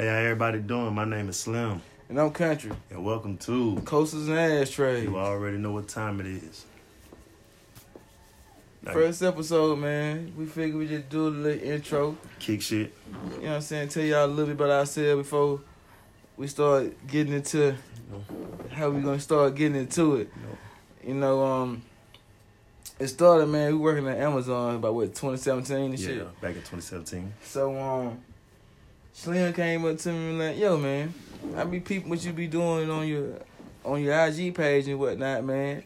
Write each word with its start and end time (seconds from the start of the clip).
Hey, 0.00 0.06
how 0.06 0.14
everybody 0.14 0.60
doing? 0.60 0.94
My 0.94 1.04
name 1.04 1.28
is 1.28 1.38
Slim, 1.38 1.82
And 2.08 2.18
I'm 2.18 2.30
country. 2.30 2.72
and 2.88 3.04
welcome 3.04 3.36
to. 3.36 3.82
Coasters 3.84 4.28
and 4.28 4.38
ashtrays. 4.38 5.04
You 5.04 5.18
already 5.18 5.58
know 5.58 5.72
what 5.72 5.88
time 5.88 6.20
it 6.20 6.26
is. 6.26 6.64
Now, 8.80 8.94
First 8.94 9.22
episode, 9.22 9.78
man. 9.78 10.32
We 10.38 10.46
figured 10.46 10.78
we 10.78 10.88
just 10.88 11.10
do 11.10 11.26
a 11.26 11.28
little 11.28 11.62
intro. 11.68 12.16
kick 12.38 12.62
shit. 12.62 12.94
You 13.10 13.40
know 13.42 13.46
what 13.48 13.54
I'm 13.56 13.60
saying? 13.60 13.88
Tell 13.90 14.02
y'all 14.02 14.24
a 14.24 14.26
little 14.26 14.46
bit 14.46 14.54
about 14.54 14.70
ourselves 14.70 15.18
before 15.28 15.60
we 16.38 16.46
start 16.46 17.06
getting 17.06 17.34
into 17.34 17.74
how 18.70 18.88
we 18.88 19.02
gonna 19.02 19.20
start 19.20 19.54
getting 19.54 19.76
into 19.76 20.16
it. 20.16 20.32
You 21.06 21.12
know, 21.12 21.44
um 21.44 21.82
it 22.98 23.08
started, 23.08 23.48
man, 23.48 23.72
we 23.72 23.78
working 23.78 24.08
at 24.08 24.16
Amazon 24.16 24.76
about 24.76 24.94
what, 24.94 25.08
2017 25.14 25.76
and 25.76 25.98
shit, 26.00 26.08
Yeah, 26.08 26.14
shit. 26.22 26.40
back 26.40 26.50
in 26.56 26.62
2017. 26.62 27.34
So 27.44 27.78
um 27.78 28.22
Slim 29.12 29.52
came 29.52 29.84
up 29.84 29.98
to 29.98 30.12
me 30.12 30.30
and 30.30 30.38
like, 30.38 30.58
yo 30.58 30.76
man, 30.78 31.12
I 31.56 31.64
be 31.64 31.80
peeping 31.80 32.08
what 32.08 32.24
you 32.24 32.32
be 32.32 32.46
doing 32.46 32.90
on 32.90 33.06
your 33.06 33.34
on 33.84 34.02
your 34.02 34.14
IG 34.26 34.54
page 34.54 34.88
and 34.88 34.98
whatnot, 34.98 35.44
man. 35.44 35.82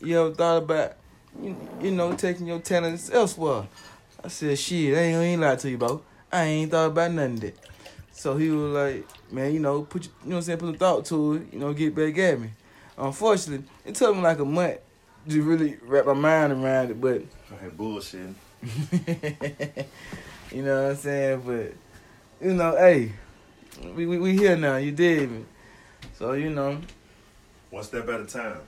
You 0.00 0.20
ever 0.20 0.34
thought 0.34 0.58
about 0.58 0.96
you, 1.40 1.56
you 1.80 1.90
know, 1.90 2.14
taking 2.14 2.46
your 2.46 2.58
talents 2.58 3.10
elsewhere? 3.10 3.66
I 4.22 4.28
said, 4.28 4.58
shit, 4.58 4.96
I 4.96 5.00
ain't 5.00 5.40
gonna 5.40 5.50
lie 5.50 5.56
to 5.56 5.70
you, 5.70 5.78
bro. 5.78 6.02
I 6.32 6.44
ain't 6.44 6.70
thought 6.70 6.86
about 6.88 7.12
none 7.12 7.34
of 7.34 7.40
that. 7.40 7.56
So 8.12 8.36
he 8.36 8.50
was 8.50 8.72
like, 8.72 9.32
man, 9.32 9.52
you 9.54 9.60
know, 9.60 9.82
put 9.82 10.04
your- 10.04 10.12
you 10.24 10.30
know 10.30 10.36
what 10.36 10.40
I'm 10.40 10.42
saying, 10.42 10.58
put 10.58 10.66
some 10.66 10.76
thought 10.76 11.04
to 11.06 11.34
it, 11.34 11.42
you 11.52 11.58
know, 11.58 11.72
get 11.72 11.94
back 11.94 12.16
at 12.18 12.40
me. 12.40 12.50
Unfortunately, 12.98 13.66
it 13.84 13.94
took 13.94 14.14
me 14.14 14.20
like 14.22 14.38
a 14.38 14.44
month 14.44 14.78
to 15.28 15.42
really 15.42 15.78
wrap 15.82 16.06
my 16.06 16.12
mind 16.12 16.52
around 16.52 16.90
it, 16.90 17.00
but 17.00 17.22
I 17.50 17.64
had 17.64 17.76
bullshit. 17.76 18.20
you 20.52 20.62
know 20.62 20.82
what 20.82 20.90
I'm 20.90 20.96
saying? 20.96 21.42
But 21.46 21.72
you 22.40 22.54
know, 22.54 22.76
hey, 22.76 23.12
we 23.94 24.06
we, 24.06 24.18
we 24.18 24.36
here 24.36 24.56
now. 24.56 24.76
You 24.76 24.92
did 24.92 25.30
me. 25.30 25.44
So 26.14 26.32
you 26.32 26.50
know, 26.50 26.80
One 27.70 27.84
step 27.84 28.08
at 28.08 28.20
a 28.20 28.24
time. 28.26 28.58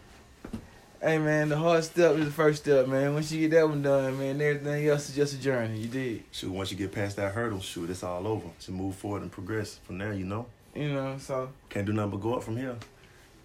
hey 1.01 1.19
man, 1.19 1.49
the 1.49 1.57
hard 1.57 1.85
step 1.85 2.17
is 2.17 2.27
the 2.27 2.31
first 2.31 2.63
step, 2.63 2.87
man. 2.87 3.15
Once 3.15 3.31
you 3.33 3.49
get 3.49 3.57
that 3.57 3.69
one 3.69 3.83
done, 3.83 4.19
man, 4.19 4.41
everything 4.41 4.87
else 4.89 5.09
is 5.09 5.17
just 5.17 5.35
a 5.35 5.39
journey. 5.41 5.79
You 5.79 5.89
did. 5.89 6.25
Shoot, 6.31 6.51
once 6.53 6.71
you 6.71 6.77
get 6.77 6.93
past 6.93 7.17
that 7.17 7.33
hurdle, 7.33 7.61
shoot, 7.61 7.91
it's 7.91 8.03
all 8.03 8.27
over. 8.27 8.49
Just 8.59 8.71
move 8.71 8.95
forward 8.97 9.23
and 9.23 9.31
progress 9.33 9.79
from 9.85 9.99
there, 9.99 10.13
you 10.13 10.25
know? 10.25 10.47
You 10.75 10.93
know, 10.93 11.17
so 11.19 11.51
Can't 11.69 11.85
do 11.87 11.93
nothing 11.93 12.13
but 12.13 12.21
go 12.21 12.35
up 12.35 12.43
from 12.43 12.57
here. 12.57 12.77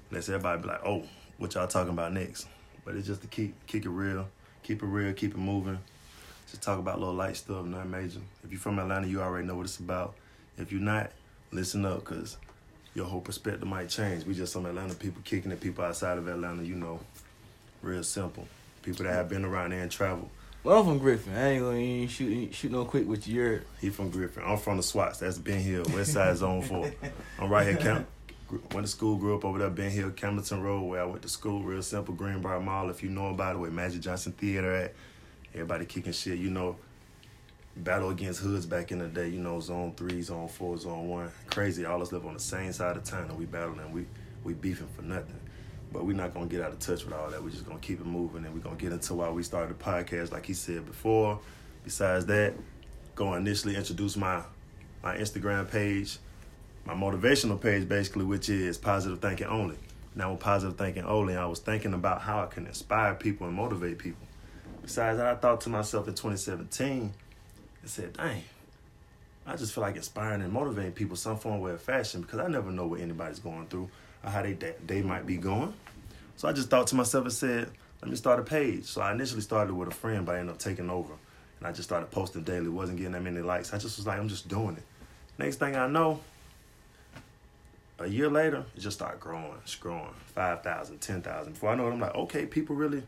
Unless 0.09 0.29
everybody 0.29 0.61
be 0.61 0.67
like, 0.69 0.85
oh, 0.85 1.03
what 1.37 1.53
y'all 1.53 1.67
talking 1.67 1.91
about 1.91 2.13
next? 2.13 2.47
But 2.85 2.95
it's 2.95 3.07
just 3.07 3.21
to 3.21 3.27
keep 3.27 3.53
keep 3.67 3.85
it 3.85 3.89
real, 3.89 4.29
keep 4.63 4.81
it 4.81 4.85
real, 4.85 5.11
keep 5.13 5.33
it 5.33 5.37
moving. 5.37 5.79
Just 6.49 6.61
talk 6.63 6.79
about 6.79 6.99
little 6.99 7.13
light 7.13 7.35
stuff, 7.35 7.65
nothing 7.65 7.91
major. 7.91 8.19
If 8.43 8.51
you're 8.51 8.59
from 8.59 8.79
Atlanta, 8.79 9.07
you 9.07 9.21
already 9.21 9.45
know 9.45 9.55
what 9.55 9.65
it's 9.65 9.79
about. 9.79 10.15
If 10.57 10.71
you're 10.71 10.81
not, 10.81 11.11
listen 11.51 11.85
up, 11.85 12.03
cause 12.03 12.37
your 12.93 13.05
whole 13.05 13.21
perspective 13.21 13.67
might 13.67 13.89
change. 13.89 14.25
We 14.25 14.33
just 14.33 14.53
some 14.53 14.65
Atlanta 14.65 14.95
people 14.95 15.21
kicking 15.23 15.51
it, 15.51 15.59
people 15.59 15.83
outside 15.83 16.17
of 16.17 16.27
Atlanta, 16.27 16.63
you 16.63 16.75
know, 16.75 16.99
real 17.81 18.03
simple. 18.03 18.47
People 18.81 19.05
that 19.05 19.13
have 19.13 19.29
been 19.29 19.45
around 19.45 19.71
there 19.71 19.81
and 19.81 19.91
traveled. 19.91 20.29
well, 20.63 20.79
I'm 20.79 20.85
from 20.85 20.97
Griffin. 20.99 21.35
I 21.35 21.49
ain't 21.49 21.61
gonna 21.63 21.77
even 21.77 22.07
shoot 22.07 22.53
shoot 22.55 22.71
no 22.71 22.85
quick 22.85 23.07
with 23.07 23.27
your. 23.27 23.63
He 23.81 23.89
from 23.89 24.09
Griffin. 24.09 24.43
I'm 24.45 24.57
from 24.57 24.77
the 24.77 24.83
Swats. 24.83 25.19
That's 25.19 25.37
Ben 25.37 25.59
Hill, 25.59 25.83
West 25.93 26.13
Side 26.13 26.37
Zone 26.37 26.61
4. 26.61 26.91
I'm 27.39 27.49
right 27.49 27.67
here, 27.67 27.77
Camp. 27.77 28.07
Went 28.71 28.85
to 28.85 28.87
school, 28.87 29.17
grew 29.17 29.35
up 29.35 29.43
over 29.43 29.59
there, 29.59 29.69
Ben 29.69 29.91
Hill, 29.91 30.11
Campbellton 30.11 30.63
Road, 30.63 30.83
where 30.83 31.01
I 31.01 31.05
went 31.05 31.21
to 31.23 31.29
school. 31.29 31.61
Real 31.61 31.81
simple, 31.81 32.15
Greenbriar 32.15 32.63
Mall. 32.63 32.89
If 32.89 33.03
you 33.03 33.09
know 33.09 33.27
about 33.27 33.55
it, 33.55 33.59
where 33.59 33.69
Magic 33.69 34.01
Johnson 34.01 34.31
Theater 34.31 34.73
at. 34.73 34.93
Everybody 35.53 35.85
kicking 35.85 36.13
shit, 36.13 36.37
you 36.37 36.49
know. 36.49 36.77
Battle 37.75 38.09
against 38.09 38.39
hoods 38.39 38.65
back 38.65 38.91
in 38.91 38.97
the 38.99 39.07
day, 39.07 39.29
you 39.29 39.39
know, 39.39 39.59
zone 39.59 39.93
three, 39.95 40.21
zone 40.21 40.47
four, 40.47 40.77
zone 40.77 41.07
one. 41.07 41.31
Crazy. 41.51 41.85
All 41.85 42.01
us 42.01 42.11
live 42.11 42.25
on 42.25 42.33
the 42.33 42.39
same 42.39 42.71
side 42.73 42.97
of 42.97 43.03
town 43.03 43.29
and 43.29 43.37
we 43.37 43.45
battling 43.45 43.91
we 43.91 44.05
we 44.43 44.53
beefing 44.53 44.87
for 44.95 45.03
nothing. 45.03 45.39
But 45.93 46.05
we're 46.05 46.15
not 46.15 46.33
gonna 46.33 46.47
get 46.47 46.61
out 46.61 46.71
of 46.71 46.79
touch 46.79 47.05
with 47.05 47.13
all 47.13 47.29
that. 47.29 47.43
We're 47.43 47.51
just 47.51 47.65
gonna 47.67 47.79
keep 47.79 47.99
it 47.99 48.05
moving 48.05 48.45
and 48.45 48.53
we're 48.53 48.61
gonna 48.61 48.77
get 48.77 48.91
into 48.91 49.13
why 49.13 49.29
we 49.29 49.43
started 49.43 49.77
the 49.77 49.83
podcast, 49.83 50.31
like 50.31 50.45
he 50.45 50.53
said 50.53 50.85
before. 50.85 51.39
Besides 51.83 52.25
that, 52.25 52.55
gonna 53.13 53.37
initially 53.37 53.75
introduce 53.75 54.17
my 54.17 54.41
my 55.03 55.15
Instagram 55.15 55.69
page, 55.69 56.17
my 56.85 56.93
motivational 56.93 57.61
page 57.61 57.87
basically, 57.87 58.25
which 58.25 58.49
is 58.49 58.77
positive 58.77 59.19
thinking 59.19 59.47
only. 59.47 59.77
Now 60.15 60.31
with 60.31 60.39
positive 60.39 60.77
thinking 60.77 61.03
only, 61.03 61.35
I 61.35 61.45
was 61.45 61.59
thinking 61.59 61.93
about 61.93 62.21
how 62.21 62.43
I 62.43 62.47
can 62.47 62.65
inspire 62.65 63.13
people 63.13 63.45
and 63.45 63.55
motivate 63.55 63.99
people. 63.99 64.26
Besides 64.87 65.19
I 65.19 65.35
thought 65.35 65.59
to 65.61 65.69
myself 65.69 66.07
in 66.07 66.13
2017, 66.13 67.11
I 67.83 67.87
said, 67.87 68.13
dang, 68.13 68.41
I 69.45 69.57
just 69.57 69.73
feel 69.73 69.81
like 69.81 69.97
inspiring 69.97 70.41
and 70.41 70.53
motivating 70.53 70.93
people 70.93 71.17
some 71.17 71.37
form 71.37 71.59
way 71.59 71.71
of 71.71 71.81
fashion 71.81 72.21
because 72.21 72.39
I 72.39 72.47
never 72.47 72.71
know 72.71 72.87
what 72.87 73.01
anybody's 73.01 73.39
going 73.39 73.67
through 73.67 73.89
or 74.23 74.29
how 74.29 74.43
they 74.43 74.53
they 74.53 75.01
might 75.01 75.25
be 75.25 75.35
going. 75.35 75.73
So 76.37 76.47
I 76.47 76.53
just 76.53 76.69
thought 76.69 76.87
to 76.87 76.95
myself 76.95 77.25
and 77.25 77.33
said, 77.33 77.69
let 78.01 78.09
me 78.09 78.15
start 78.15 78.39
a 78.39 78.43
page. 78.43 78.85
So 78.85 79.01
I 79.01 79.11
initially 79.11 79.41
started 79.41 79.73
with 79.73 79.89
a 79.89 79.93
friend, 79.93 80.25
but 80.25 80.35
I 80.35 80.39
ended 80.39 80.53
up 80.55 80.59
taking 80.59 80.89
over. 80.89 81.15
And 81.59 81.67
I 81.67 81.73
just 81.73 81.89
started 81.89 82.09
posting 82.09 82.43
daily. 82.43 82.69
Wasn't 82.69 82.97
getting 82.97 83.11
that 83.11 83.23
many 83.23 83.41
likes. 83.41 83.73
I 83.73 83.79
just 83.79 83.97
was 83.97 84.07
like, 84.07 84.17
I'm 84.17 84.29
just 84.29 84.47
doing 84.47 84.77
it. 84.77 84.83
Next 85.37 85.57
thing 85.57 85.75
I 85.75 85.87
know, 85.87 86.21
a 87.99 88.07
year 88.07 88.29
later, 88.29 88.63
it 88.73 88.79
just 88.79 88.95
started 88.95 89.19
growing, 89.19 89.51
it's 89.63 89.75
growing, 89.75 90.13
5,000, 90.27 91.01
10,000. 91.01 91.51
Before 91.51 91.71
I 91.71 91.75
know 91.75 91.89
it, 91.89 91.91
I'm 91.91 91.99
like, 91.99 92.15
okay, 92.15 92.45
people 92.45 92.77
really 92.77 93.03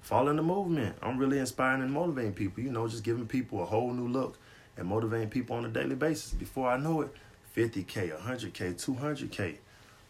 follow 0.00 0.34
the 0.34 0.42
movement. 0.42 0.96
I'm 1.02 1.18
really 1.18 1.38
inspiring 1.38 1.82
and 1.82 1.92
motivating 1.92 2.32
people, 2.32 2.62
you 2.62 2.70
know, 2.70 2.88
just 2.88 3.04
giving 3.04 3.26
people 3.26 3.62
a 3.62 3.66
whole 3.66 3.92
new 3.92 4.08
look 4.08 4.38
and 4.76 4.86
motivating 4.88 5.30
people 5.30 5.56
on 5.56 5.64
a 5.64 5.68
daily 5.68 5.96
basis. 5.96 6.32
Before 6.32 6.68
I 6.70 6.76
know 6.76 7.02
it, 7.02 7.14
50K, 7.56 8.18
100K, 8.18 8.74
200K. 8.74 9.56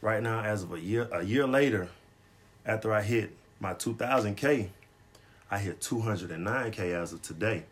Right 0.03 0.23
now, 0.23 0.43
as 0.43 0.63
of 0.63 0.73
a 0.73 0.81
year, 0.81 1.09
a 1.13 1.23
year 1.23 1.47
later, 1.47 1.89
after 2.65 2.93
I 2.93 3.03
hit 3.03 3.37
my 3.59 3.75
2000K, 3.75 4.69
I 5.51 5.59
hit 5.59 5.81
209K 5.81 6.79
as 6.95 7.13
of 7.13 7.23
today. 7.23 7.65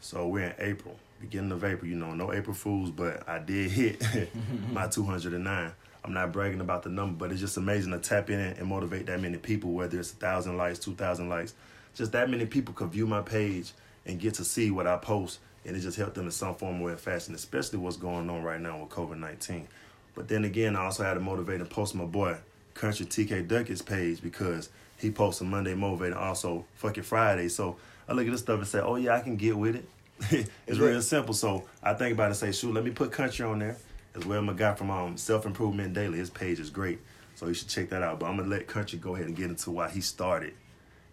So 0.00 0.28
we're 0.28 0.46
in 0.46 0.54
April, 0.58 0.96
beginning 1.20 1.52
of 1.52 1.64
April. 1.64 1.90
You 1.90 1.96
know, 1.96 2.14
no 2.14 2.32
April 2.32 2.54
Fools, 2.54 2.90
but 2.90 3.28
I 3.28 3.38
did 3.38 3.70
hit 3.70 4.02
my 4.72 4.86
209. 4.86 5.72
I'm 6.04 6.12
not 6.14 6.32
bragging 6.32 6.60
about 6.60 6.82
the 6.82 6.88
number, 6.88 7.16
but 7.18 7.30
it's 7.32 7.40
just 7.40 7.56
amazing 7.56 7.92
to 7.92 7.98
tap 7.98 8.30
in 8.30 8.40
and 8.40 8.66
motivate 8.66 9.06
that 9.06 9.20
many 9.20 9.36
people, 9.36 9.72
whether 9.72 9.98
it's 9.98 10.12
a 10.12 10.16
thousand 10.16 10.56
likes, 10.56 10.78
two 10.78 10.94
thousand 10.94 11.28
likes. 11.28 11.54
Just 11.94 12.12
that 12.12 12.30
many 12.30 12.46
people 12.46 12.72
could 12.72 12.90
view 12.90 13.06
my 13.06 13.20
page 13.20 13.72
and 14.06 14.18
get 14.18 14.34
to 14.34 14.44
see 14.44 14.70
what 14.70 14.86
I 14.86 14.96
post, 14.96 15.40
and 15.66 15.76
it 15.76 15.80
just 15.80 15.98
helped 15.98 16.14
them 16.14 16.24
in 16.24 16.30
some 16.30 16.54
form 16.54 16.80
or 16.80 16.96
fashion, 16.96 17.34
especially 17.34 17.78
what's 17.80 17.96
going 17.98 18.30
on 18.30 18.42
right 18.42 18.60
now 18.60 18.80
with 18.80 18.88
COVID 18.90 19.18
19. 19.18 19.68
But 20.14 20.28
then 20.28 20.44
again, 20.44 20.74
I 20.76 20.84
also 20.84 21.02
had 21.04 21.14
to 21.14 21.20
motivate 21.20 21.60
and 21.60 21.68
post 21.68 21.94
my 21.94 22.04
boy, 22.04 22.36
Country 22.74 23.04
TK 23.06 23.46
Duckett's 23.46 23.82
page, 23.82 24.22
because 24.22 24.70
he 24.96 25.10
posts 25.10 25.40
a 25.40 25.44
Monday 25.44 25.74
Motivator, 25.74 26.16
also 26.16 26.64
fucking 26.76 27.02
Friday. 27.04 27.48
So 27.48 27.76
I 28.08 28.12
look 28.14 28.26
at 28.26 28.32
this 28.32 28.40
stuff 28.40 28.58
and 28.58 28.68
say, 28.68 28.80
oh 28.80 28.96
yeah, 28.96 29.14
I 29.16 29.20
can 29.20 29.36
get 29.36 29.56
with 29.56 29.76
it. 29.76 29.84
it's 30.66 30.78
Yeah. 30.78 30.84
real 30.86 31.02
simple. 31.02 31.34
So 31.34 31.64
I 31.82 31.94
think 31.94 32.14
about 32.14 32.24
it 32.24 32.26
and 32.28 32.36
say, 32.36 32.52
shoot, 32.52 32.72
let 32.74 32.84
me 32.84 32.90
put 32.90 33.12
Country 33.12 33.44
on 33.44 33.58
there. 33.60 33.76
As 34.14 34.24
well, 34.26 34.42
my 34.42 34.52
guy 34.52 34.74
from 34.74 34.90
um, 34.90 35.16
Self 35.16 35.46
Improvement 35.46 35.94
Daily, 35.94 36.18
his 36.18 36.30
page 36.30 36.58
is 36.58 36.70
great. 36.70 37.00
So 37.36 37.46
you 37.46 37.54
should 37.54 37.68
check 37.68 37.90
that 37.90 38.02
out. 38.02 38.20
But 38.20 38.26
I'm 38.26 38.36
gonna 38.36 38.48
let 38.48 38.66
Country 38.66 38.98
go 38.98 39.14
ahead 39.14 39.26
and 39.26 39.36
get 39.36 39.48
into 39.48 39.70
why 39.70 39.88
he 39.88 40.00
started 40.00 40.54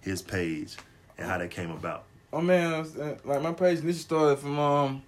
his 0.01 0.21
page 0.21 0.75
and 1.17 1.27
how 1.27 1.37
that 1.37 1.51
came 1.51 1.71
about. 1.71 2.05
Oh 2.33 2.41
man, 2.41 2.73
uh, 2.73 3.15
like 3.23 3.41
my 3.41 3.53
page 3.53 3.79
initially 3.79 3.93
started 3.93 4.39
from 4.39 4.59
um, 4.59 5.01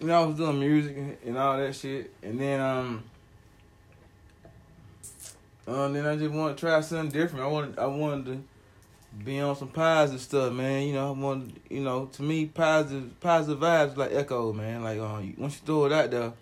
you 0.00 0.06
know, 0.06 0.22
I 0.22 0.26
was 0.26 0.36
doing 0.36 0.58
music 0.58 0.96
and- 1.24 1.38
all 1.38 1.56
that 1.58 1.74
shit, 1.74 2.12
and 2.22 2.40
then 2.40 2.60
um, 2.60 3.04
um, 5.66 5.92
then 5.92 6.06
I 6.06 6.16
just 6.16 6.32
wanted 6.32 6.56
to 6.56 6.60
try 6.60 6.80
something 6.80 7.10
different. 7.10 7.44
I 7.44 7.48
wanted, 7.48 7.78
I 7.78 7.86
wanted 7.86 8.26
to 8.26 8.42
be 9.24 9.40
on 9.40 9.54
some 9.54 9.68
positive 9.68 10.20
stuff, 10.20 10.52
man. 10.52 10.88
You 10.88 10.94
know, 10.94 11.08
I 11.08 11.10
wanted, 11.12 11.60
you 11.70 11.80
know, 11.80 12.06
to 12.06 12.22
me, 12.22 12.46
positive, 12.46 13.18
positive 13.20 13.60
vibes 13.60 13.96
like 13.96 14.12
echo, 14.12 14.52
man. 14.52 14.82
Like, 14.82 14.98
um, 14.98 15.34
once 15.38 15.60
you 15.60 15.66
throw 15.66 15.84
it 15.86 15.92
out 15.92 16.10
there, 16.10 16.32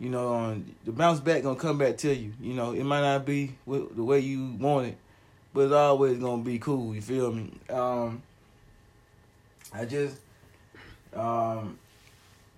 you 0.00 0.10
know, 0.10 0.34
um, 0.34 0.74
the 0.84 0.92
bounce 0.92 1.20
back 1.20 1.42
gonna 1.42 1.58
come 1.58 1.78
back 1.78 1.96
to 1.98 2.14
you. 2.14 2.32
You 2.40 2.54
know, 2.54 2.72
it 2.72 2.84
might 2.84 3.00
not 3.00 3.26
be 3.26 3.54
the 3.66 4.04
way 4.04 4.20
you 4.20 4.52
want 4.58 4.88
it, 4.88 4.96
but 5.52 5.62
it's 5.62 5.72
always 5.72 6.18
gonna 6.18 6.42
be 6.42 6.58
cool. 6.58 6.94
You 6.94 7.00
feel 7.00 7.32
me? 7.32 7.52
Um, 7.68 8.22
I 9.72 9.84
just, 9.84 10.16
um, 11.14 11.78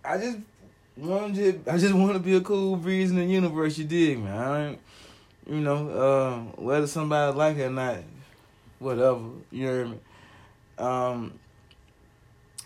I 0.04 0.18
just 0.18 0.38
wanted 0.96 1.64
to, 1.64 1.72
I 1.72 1.78
just 1.78 1.94
want 1.94 2.12
to 2.12 2.18
be 2.18 2.36
a 2.36 2.40
cool 2.40 2.76
breeze 2.76 3.10
in 3.10 3.16
the 3.16 3.24
universe. 3.24 3.78
You 3.78 3.84
dig, 3.84 4.18
man? 4.18 4.38
I 4.38 4.68
ain't, 4.68 4.78
you 5.48 5.60
know, 5.60 5.88
uh, 5.88 6.62
whether 6.62 6.86
somebody 6.86 7.36
like 7.36 7.56
it 7.56 7.64
or 7.64 7.70
not, 7.70 7.98
whatever. 8.78 9.20
You 9.50 9.66
hear 9.66 9.86
me? 9.86 9.98
Um, 10.78 11.32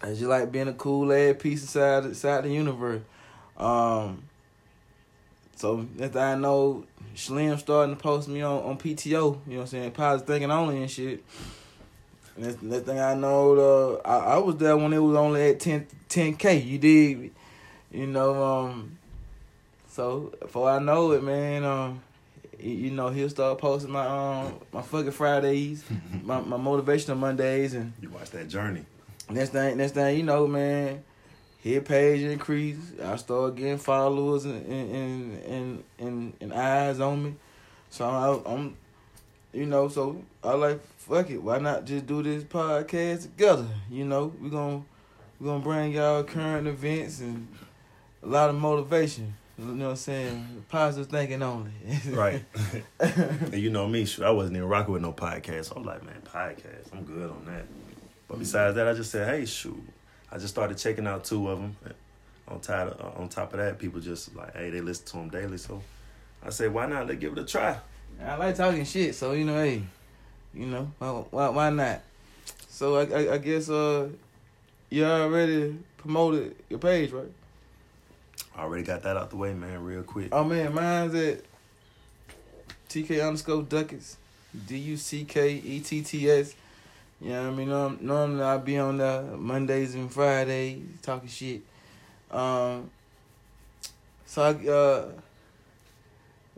I 0.03 0.09
just 0.09 0.23
like 0.23 0.51
being 0.51 0.69
a 0.69 0.75
cool 0.75 1.13
ass 1.13 1.37
piece 1.39 1.63
inside 1.63 2.05
inside 2.05 2.43
the 2.43 2.51
universe. 2.51 3.03
Um, 3.57 4.25
so 5.57 5.87
next 5.97 6.13
thing 6.13 6.23
I 6.23 6.35
know, 6.35 6.85
Slim 7.15 7.57
starting 7.59 7.95
to 7.97 8.03
post 8.03 8.29
me 8.29 8.43
on, 8.43 8.63
on 8.65 8.79
PTO, 8.79 9.07
you 9.07 9.15
know 9.15 9.39
what 9.47 9.61
I'm 9.61 9.67
saying, 9.67 9.91
positive 9.93 10.27
thinking 10.27 10.51
only 10.51 10.79
and 10.83 10.91
shit. 10.91 11.23
And 12.37 12.47
next, 12.47 12.63
next 12.63 12.85
thing 12.87 12.99
I 12.99 13.15
know, 13.15 14.01
uh, 14.05 14.09
I, 14.09 14.35
I 14.35 14.39
was 14.39 14.57
there 14.57 14.77
when 14.77 14.93
it 14.93 14.99
was 14.99 15.17
only 15.17 15.51
at 15.51 15.61
10, 15.61 15.87
10K, 16.09 16.67
you 16.67 16.79
did, 16.79 17.31
You 17.93 18.07
know, 18.09 18.43
um, 18.43 18.99
So 19.89 20.33
before 20.41 20.69
I 20.71 20.81
know 20.81 21.13
it, 21.13 21.23
man, 21.23 21.63
um, 21.65 22.03
you 22.59 22.91
know 22.91 23.11
he'll 23.11 23.29
start 23.29 23.59
posting 23.59 23.93
my 23.93 24.07
um 24.07 24.55
my 24.73 24.81
fucking 24.81 25.11
Fridays, 25.13 25.85
my 26.23 26.41
my 26.41 26.57
motivational 26.57 27.19
Mondays, 27.19 27.75
and 27.75 27.93
You 28.01 28.09
watch 28.11 28.31
that 28.31 28.49
journey. 28.49 28.85
next 29.31 29.51
thing 29.51 29.77
next 29.77 29.93
thing 29.93 30.17
you 30.17 30.23
know, 30.23 30.47
man, 30.47 31.05
his 31.65 31.83
page 31.83 32.21
increase. 32.21 32.77
I 33.03 33.17
start 33.17 33.57
getting 33.57 33.79
followers 33.79 34.45
and 34.45 34.67
and 34.67 35.43
and 35.45 35.85
and, 35.99 36.33
and 36.39 36.53
eyes 36.53 37.01
on 37.01 37.25
me. 37.25 37.35
So 37.89 38.05
I, 38.05 38.53
I'm, 38.53 38.77
you 39.53 39.65
know, 39.65 39.89
so 39.89 40.23
I 40.43 40.53
like 40.53 40.87
fuck 40.99 41.31
it. 41.31 41.39
Why 41.39 41.59
not 41.59 41.87
just 41.87 42.07
do 42.07 42.23
this 42.23 42.45
podcast 42.45 43.23
together? 43.23 43.67
You 43.91 44.05
know, 44.05 44.31
we 44.43 44.51
gonna 44.51 44.83
we 45.41 45.47
gonna 45.47 45.65
bring 45.65 45.93
y'all 45.93 46.23
current 46.23 46.69
events 46.69 47.21
and 47.21 47.49
a 48.23 48.27
lot 48.27 48.51
of 48.51 48.57
motivation. 48.57 49.35
You 49.59 49.65
know 49.65 49.85
what 49.85 49.91
I'm 49.93 49.97
saying? 49.97 50.65
Positive 50.69 51.11
thinking 51.11 51.43
only. 51.43 51.71
Right. 52.11 52.45
and 53.01 53.55
you 53.55 53.71
know 53.71 53.89
me, 53.89 54.07
I 54.23 54.31
wasn't 54.31 54.57
even 54.57 54.69
rocking 54.69 54.93
with 54.93 55.03
no 55.03 55.13
podcast. 55.13 55.75
I'm 55.75 55.85
like, 55.85 56.05
man, 56.05 56.21
podcast, 56.25 56.93
I'm 56.93 57.05
good 57.05 57.31
on 57.31 57.47
that. 57.47 57.65
But 58.29 58.41
besides 58.41 58.75
that, 58.75 58.87
I 58.87 58.93
just 58.93 59.11
said, 59.13 59.29
hey, 59.29 59.47
shoot. 59.47 59.81
I 60.35 60.39
just 60.39 60.53
started 60.53 60.77
checking 60.77 61.07
out 61.07 61.23
two 61.25 61.49
of 61.49 61.61
them. 61.61 61.77
On 62.49 62.61
top 62.61 62.89
of, 62.89 63.21
on 63.21 63.29
top 63.29 63.53
of 63.53 63.61
that, 63.61 63.79
people 63.79 64.01
just 64.01 64.35
like, 64.35 64.55
hey, 64.55 64.69
they 64.69 64.81
listen 64.81 65.07
to 65.07 65.13
them 65.13 65.29
daily. 65.29 65.57
So 65.57 65.81
I 66.43 66.51
said, 66.51 66.75
why 66.75 66.87
not? 66.87 67.07
Let's 67.07 67.21
give 67.21 67.33
it 67.33 67.39
a 67.39 67.45
try. 67.45 67.79
I 68.23 68.35
like 68.37 68.57
talking 68.57 68.85
shit, 68.85 69.15
so 69.15 69.33
you 69.33 69.45
know, 69.45 69.55
hey, 69.55 69.83
you 70.53 70.67
know, 70.67 70.91
why 70.99 71.09
why, 71.31 71.49
why 71.49 71.71
not? 71.71 72.01
So 72.69 72.97
I, 72.97 73.05
I 73.05 73.35
I 73.35 73.39
guess 73.39 73.71
uh, 73.71 74.09
you 74.91 75.05
already 75.05 75.79
promoted 75.99 76.57
your 76.69 76.81
page, 76.81 77.13
right? 77.13 77.31
I 78.57 78.63
already 78.63 78.83
got 78.83 79.03
that 79.03 79.17
out 79.17 79.31
the 79.31 79.37
way, 79.37 79.55
man, 79.55 79.83
real 79.85 80.03
quick. 80.03 80.29
Oh 80.33 80.45
man, 80.45 80.75
mine's 80.75 81.15
at 81.15 81.43
TK 82.89 83.27
underscore 83.27 83.63
Ducketts, 83.63 84.17
D 84.67 84.79
U 84.79 84.97
C 84.97 85.25
K 85.25 85.55
E 85.55 85.81
T 85.81 86.03
T 86.03 86.31
S. 86.31 86.55
You 87.21 87.31
know 87.31 87.43
what 87.45 87.53
I 87.53 87.57
mean? 87.57 87.69
Norm- 87.69 87.99
normally 88.03 88.43
I 88.43 88.57
be 88.59 88.79
on 88.79 88.99
the 88.99 89.23
Mondays 89.37 89.95
and 89.95 90.13
Fridays 90.13 90.83
talking 91.03 91.29
shit. 91.29 91.63
Um, 92.31 92.91
so 94.27 94.43
I 94.43 94.69
uh, 94.69 95.09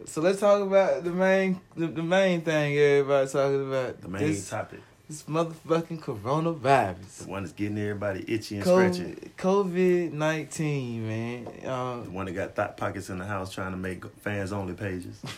so 0.05 0.21
let's 0.21 0.41
talk 0.41 0.63
about 0.63 1.05
the 1.05 1.11
main 1.11 1.61
the, 1.77 1.87
the 1.87 2.03
main 2.03 2.41
thing 2.41 2.77
everybody's 2.77 3.33
talking 3.33 3.69
about. 3.69 4.01
The 4.01 4.09
main 4.09 4.23
this, 4.23 4.49
topic. 4.49 4.81
this 5.09 5.23
motherfucking 5.25 6.01
coronavirus. 6.01 7.19
The 7.25 7.29
one 7.31 7.43
that's 7.45 7.53
getting 7.55 7.79
everybody 7.79 8.25
itchy 8.27 8.57
and 8.57 8.65
scratchy. 8.65 9.31
COVID 9.39 10.13
nineteen, 10.13 11.07
man. 11.07 11.45
The 11.63 11.73
Um, 11.73 12.13
one 12.15 12.27
that 12.27 12.33
got 12.33 12.55
thought 12.55 12.77
pockets 12.77 13.11
in 13.11 13.19
the 13.19 13.27
house 13.27 13.53
trying 13.53 13.73
to 13.73 13.77
make 13.79 14.05
fans 14.21 14.53
only 14.53 14.75
pages. 14.75 15.21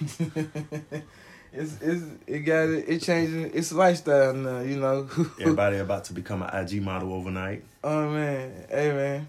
it's 1.53 1.81
it's 1.81 2.03
it 2.27 2.39
got 2.41 2.69
it, 2.69 2.89
it 2.89 3.03
changing 3.03 3.53
its 3.55 3.73
lifestyle 3.73 4.35
now, 4.35 4.61
you 4.61 4.77
know. 4.79 5.09
Everybody 5.41 5.79
about 5.79 6.05
to 6.05 6.13
become 6.13 6.43
an 6.43 6.51
IG 6.55 6.83
model 6.83 7.13
overnight. 7.13 7.65
oh 7.85 8.11
man, 8.11 8.53
hey 8.71 8.93
man, 8.93 9.29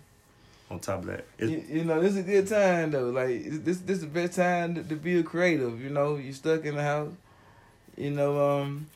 On 0.69 0.79
top 0.79 0.99
of 0.99 1.05
that, 1.07 1.25
you, 1.39 1.63
you 1.69 1.83
know 1.85 1.99
this 2.01 2.11
is 2.13 2.17
a 2.19 2.23
good 2.23 2.47
time 2.47 2.91
though. 2.91 3.09
Like 3.09 3.43
this 3.63 3.79
this 3.79 3.97
is 3.97 4.01
the 4.01 4.07
best 4.07 4.33
time 4.35 4.75
to, 4.75 4.83
to 4.83 4.95
be 4.95 5.17
a 5.19 5.23
creative. 5.23 5.81
You 5.81 5.89
know, 5.89 6.17
you 6.17 6.33
stuck 6.33 6.65
in 6.65 6.75
the 6.75 6.83
house. 6.83 7.11
You 7.97 8.11
know, 8.11 8.59
um, 8.61 8.87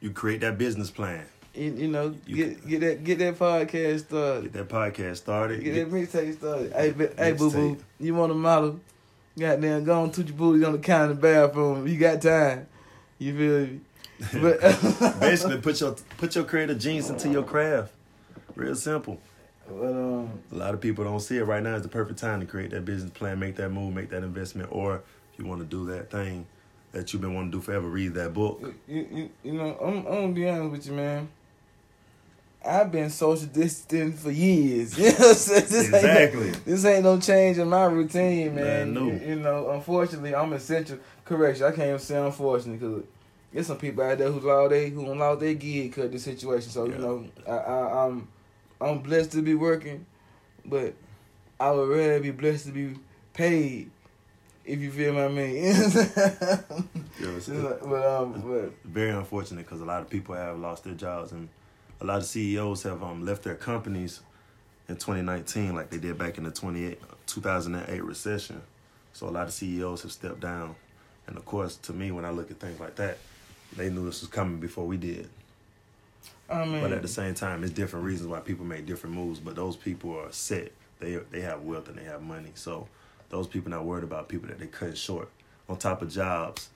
you 0.00 0.10
create 0.10 0.40
that 0.40 0.58
business 0.58 0.90
plan. 0.90 1.24
you, 1.54 1.70
you 1.72 1.88
know, 1.88 2.14
You 2.26 2.36
get 2.36 2.66
get 2.68 2.80
that 2.80 3.04
get 3.04 3.18
that 3.18 3.38
podcast 3.38 4.00
started. 4.06 4.52
Get 4.52 4.52
that 4.54 4.68
podcast 4.68 5.16
started. 5.18 5.62
Get 5.62 5.74
Get- 5.74 5.90
that 5.90 5.96
mixtape 5.96 6.36
started. 6.38 6.72
Hey, 6.72 6.94
hey, 7.16 7.32
boo 7.32 7.50
boo, 7.50 7.76
you 8.00 8.14
want 8.14 8.32
a 8.32 8.34
model? 8.34 8.80
Goddamn, 9.38 9.84
go 9.84 10.02
on, 10.02 10.10
toot 10.10 10.26
your 10.26 10.36
booty 10.36 10.64
on 10.64 10.72
the 10.72 10.78
counter 10.78 11.14
bathroom. 11.14 11.86
You 11.86 11.96
got 11.98 12.20
time. 12.20 12.66
You 13.18 13.36
feel 13.36 13.66
me? 13.66 13.80
But 14.42 14.60
Basically, 15.20 15.58
put 15.58 15.80
your 15.80 15.96
put 16.16 16.34
your 16.34 16.44
creative 16.44 16.78
genes 16.78 17.08
into 17.10 17.28
your 17.28 17.44
craft. 17.44 17.92
Real 18.54 18.74
simple. 18.74 19.20
But 19.68 19.86
um, 19.86 20.30
A 20.50 20.54
lot 20.54 20.74
of 20.74 20.80
people 20.80 21.04
don't 21.04 21.20
see 21.20 21.36
it 21.36 21.44
right 21.44 21.62
now. 21.62 21.74
Is 21.74 21.82
the 21.82 21.88
perfect 21.88 22.18
time 22.18 22.40
to 22.40 22.46
create 22.46 22.70
that 22.70 22.84
business 22.84 23.12
plan, 23.12 23.38
make 23.38 23.56
that 23.56 23.68
move, 23.70 23.94
make 23.94 24.10
that 24.10 24.22
investment, 24.22 24.70
or 24.72 25.02
if 25.32 25.38
you 25.38 25.46
want 25.46 25.60
to 25.60 25.66
do 25.66 25.86
that 25.92 26.10
thing 26.10 26.46
that 26.92 27.12
you've 27.12 27.22
been 27.22 27.34
wanting 27.34 27.52
to 27.52 27.58
do 27.58 27.62
forever, 27.62 27.86
read 27.86 28.14
that 28.14 28.32
book. 28.32 28.74
you, 28.88 29.06
you, 29.12 29.30
you 29.44 29.52
know, 29.52 29.76
I'm, 29.80 29.98
I'm 29.98 30.04
gonna 30.04 30.32
be 30.32 30.48
honest 30.48 30.70
with 30.72 30.86
you, 30.86 30.92
man. 30.94 31.28
I've 32.64 32.90
been 32.92 33.08
social 33.10 33.46
distancing 33.46 34.12
for 34.12 34.30
years. 34.30 34.98
You 34.98 35.06
know 35.06 35.10
what 35.12 35.28
I'm 35.28 35.34
saying? 35.34 35.64
This 35.68 35.84
Ain't 35.86 35.94
Exactly. 35.94 36.50
no, 36.50 36.56
this 36.64 36.84
ain't 36.84 37.04
no 37.04 37.20
change 37.20 37.58
in 37.58 37.68
my 37.68 37.84
routine, 37.84 38.54
man. 38.54 38.92
Man, 38.92 38.94
no. 38.94 39.04
You, 39.06 39.20
you 39.28 39.36
know, 39.36 39.70
unfortunately, 39.70 40.34
I'm 40.34 40.52
essential. 40.52 40.98
Correction, 41.24 41.66
I 41.66 41.70
can't 41.70 41.88
even 41.88 41.98
say 41.98 42.16
unfortunately 42.18 42.78
because 42.78 43.04
there's 43.52 43.66
some 43.68 43.78
people 43.78 44.02
out 44.04 44.18
there 44.18 44.30
who 44.30 44.40
lost 44.40 44.70
they 44.70 44.90
who 44.90 45.14
lost 45.14 45.40
their 45.40 45.54
gig 45.54 45.94
because 45.94 46.10
this 46.10 46.24
situation. 46.24 46.70
So 46.70 46.86
Yeah. 46.86 46.92
you 46.92 46.98
know, 46.98 47.24
I, 47.46 47.50
I, 47.52 48.06
I'm 48.06 48.28
I'm 48.80 48.98
blessed 49.00 49.32
to 49.32 49.42
be 49.42 49.54
working, 49.54 50.04
but 50.64 50.94
I 51.60 51.70
would 51.70 51.88
rather 51.88 52.20
be 52.20 52.30
blessed 52.32 52.66
to 52.66 52.72
be 52.72 52.94
paid. 53.34 53.90
If 54.64 54.80
you 54.80 54.90
feel 54.90 55.14
what 55.14 55.24
I 55.24 55.28
mean. 55.28 55.54
You 55.54 57.26
know, 57.26 57.36
it's, 57.36 57.48
but 57.48 58.06
um, 58.06 58.32
but 58.44 58.72
very 58.84 59.10
unfortunate 59.10 59.64
because 59.64 59.80
a 59.80 59.84
lot 59.84 60.02
of 60.02 60.10
people 60.10 60.34
have 60.34 60.58
lost 60.58 60.84
their 60.84 60.94
jobs 60.94 61.32
and 61.32 61.48
a 62.00 62.04
lot 62.04 62.18
of 62.18 62.24
CEOs 62.24 62.82
have 62.84 63.02
um, 63.02 63.24
left 63.24 63.42
their 63.42 63.54
companies 63.54 64.20
in 64.88 64.96
2019 64.96 65.74
like 65.74 65.90
they 65.90 65.98
did 65.98 66.16
back 66.16 66.38
in 66.38 66.44
the 66.44 66.50
2008 66.50 68.04
recession. 68.04 68.62
So 69.12 69.28
a 69.28 69.30
lot 69.30 69.46
of 69.48 69.52
CEOs 69.52 70.02
have 70.02 70.12
stepped 70.12 70.40
down. 70.40 70.76
And 71.26 71.36
of 71.36 71.44
course, 71.44 71.76
to 71.76 71.92
me, 71.92 72.10
when 72.10 72.24
I 72.24 72.30
look 72.30 72.50
at 72.50 72.58
things 72.58 72.80
like 72.80 72.96
that, 72.96 73.18
they 73.76 73.90
knew 73.90 74.06
this 74.06 74.20
was 74.20 74.30
coming 74.30 74.60
before 74.60 74.86
we 74.86 74.96
did. 74.96 75.28
I 76.48 76.64
mean, 76.64 76.80
But 76.80 76.92
at 76.92 77.02
the 77.02 77.08
same 77.08 77.34
time, 77.34 77.62
it's 77.62 77.72
different 77.72 78.06
reasons 78.06 78.28
why 78.28 78.40
people 78.40 78.64
make 78.64 78.86
different 78.86 79.14
moves. 79.14 79.38
But 79.38 79.54
those 79.54 79.76
people 79.76 80.18
are 80.18 80.32
set. 80.32 80.72
They 81.00 81.16
they 81.30 81.42
have 81.42 81.62
wealth 81.62 81.88
and 81.88 81.98
they 81.98 82.04
have 82.04 82.22
money. 82.22 82.52
So 82.54 82.88
those 83.28 83.46
people 83.46 83.70
not 83.70 83.84
worried 83.84 84.04
about 84.04 84.28
people 84.28 84.48
that 84.48 84.58
they 84.58 84.66
cut 84.66 84.96
short. 84.96 85.28
On 85.68 85.76
top 85.76 86.00
of 86.00 86.10
jobs, 86.10 86.70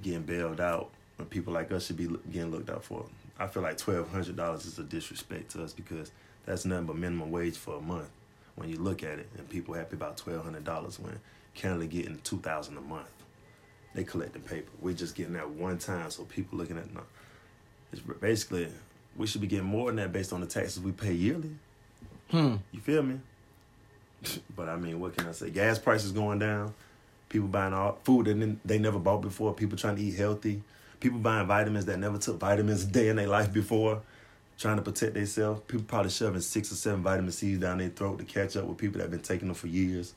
getting 0.00 0.22
bailed 0.22 0.60
out 0.60 0.88
when 1.16 1.28
people 1.28 1.52
like 1.52 1.70
us 1.70 1.86
should 1.86 1.98
be 1.98 2.08
getting 2.32 2.50
looked 2.50 2.70
out 2.70 2.82
for. 2.84 3.04
I 3.38 3.46
feel 3.46 3.62
like 3.62 3.78
twelve 3.78 4.10
hundred 4.10 4.36
dollars 4.36 4.66
is 4.66 4.78
a 4.78 4.82
disrespect 4.82 5.50
to 5.52 5.62
us 5.62 5.72
because 5.72 6.10
that's 6.44 6.64
nothing 6.64 6.86
but 6.86 6.96
minimum 6.96 7.30
wage 7.30 7.56
for 7.56 7.76
a 7.76 7.80
month. 7.80 8.08
When 8.56 8.68
you 8.68 8.76
look 8.78 9.02
at 9.04 9.18
it, 9.20 9.28
and 9.38 9.48
people 9.48 9.74
happy 9.74 9.94
about 9.96 10.16
twelve 10.16 10.44
hundred 10.44 10.64
dollars 10.64 10.98
when 10.98 11.18
Canada 11.54 11.86
getting 11.86 12.18
two 12.24 12.38
thousand 12.38 12.76
a 12.76 12.80
month. 12.80 13.08
They 13.94 14.04
collecting 14.04 14.42
paper. 14.42 14.70
We're 14.80 14.94
just 14.94 15.14
getting 15.14 15.32
that 15.34 15.48
one 15.50 15.78
time, 15.78 16.10
so 16.10 16.24
people 16.24 16.58
looking 16.58 16.76
at 16.78 16.92
no. 16.92 17.02
It's 17.92 18.02
basically 18.02 18.68
we 19.16 19.26
should 19.26 19.40
be 19.40 19.46
getting 19.46 19.64
more 19.66 19.86
than 19.86 19.96
that 19.96 20.12
based 20.12 20.32
on 20.32 20.40
the 20.40 20.46
taxes 20.46 20.80
we 20.80 20.92
pay 20.92 21.12
yearly. 21.14 21.50
hmm. 22.30 22.56
You 22.72 22.80
feel 22.80 23.02
me? 23.02 23.20
but 24.56 24.68
I 24.68 24.76
mean, 24.76 24.98
what 25.00 25.16
can 25.16 25.28
I 25.28 25.32
say? 25.32 25.50
Gas 25.50 25.78
prices 25.78 26.12
going 26.12 26.38
down. 26.40 26.74
People 27.28 27.48
buying 27.48 27.72
all 27.72 27.98
food 28.04 28.26
that 28.26 28.34
they- 28.34 28.56
they 28.64 28.78
never 28.78 28.98
bought 28.98 29.22
before. 29.22 29.54
People 29.54 29.78
trying 29.78 29.96
to 29.96 30.02
eat 30.02 30.14
healthy. 30.16 30.62
People 31.00 31.18
buying 31.20 31.46
vitamins 31.46 31.84
that 31.86 31.98
never 31.98 32.18
took 32.18 32.38
vitamins 32.40 32.84
a 32.84 32.86
day 32.86 33.08
in 33.08 33.16
their 33.16 33.28
life 33.28 33.52
before. 33.52 34.02
Trying 34.58 34.76
to 34.76 34.82
protect 34.82 35.14
themselves. 35.14 35.60
People 35.68 35.84
probably 35.86 36.10
shoving 36.10 36.40
six 36.40 36.72
or 36.72 36.74
seven 36.74 37.02
vitamin 37.02 37.30
C's 37.30 37.58
down 37.58 37.78
their 37.78 37.90
throat 37.90 38.18
to 38.18 38.24
catch 38.24 38.56
up 38.56 38.64
with 38.64 38.76
people 38.78 38.98
that 38.98 39.04
have 39.04 39.10
been 39.12 39.20
taking 39.20 39.46
them 39.46 39.54
for 39.54 39.68
years. 39.68 40.14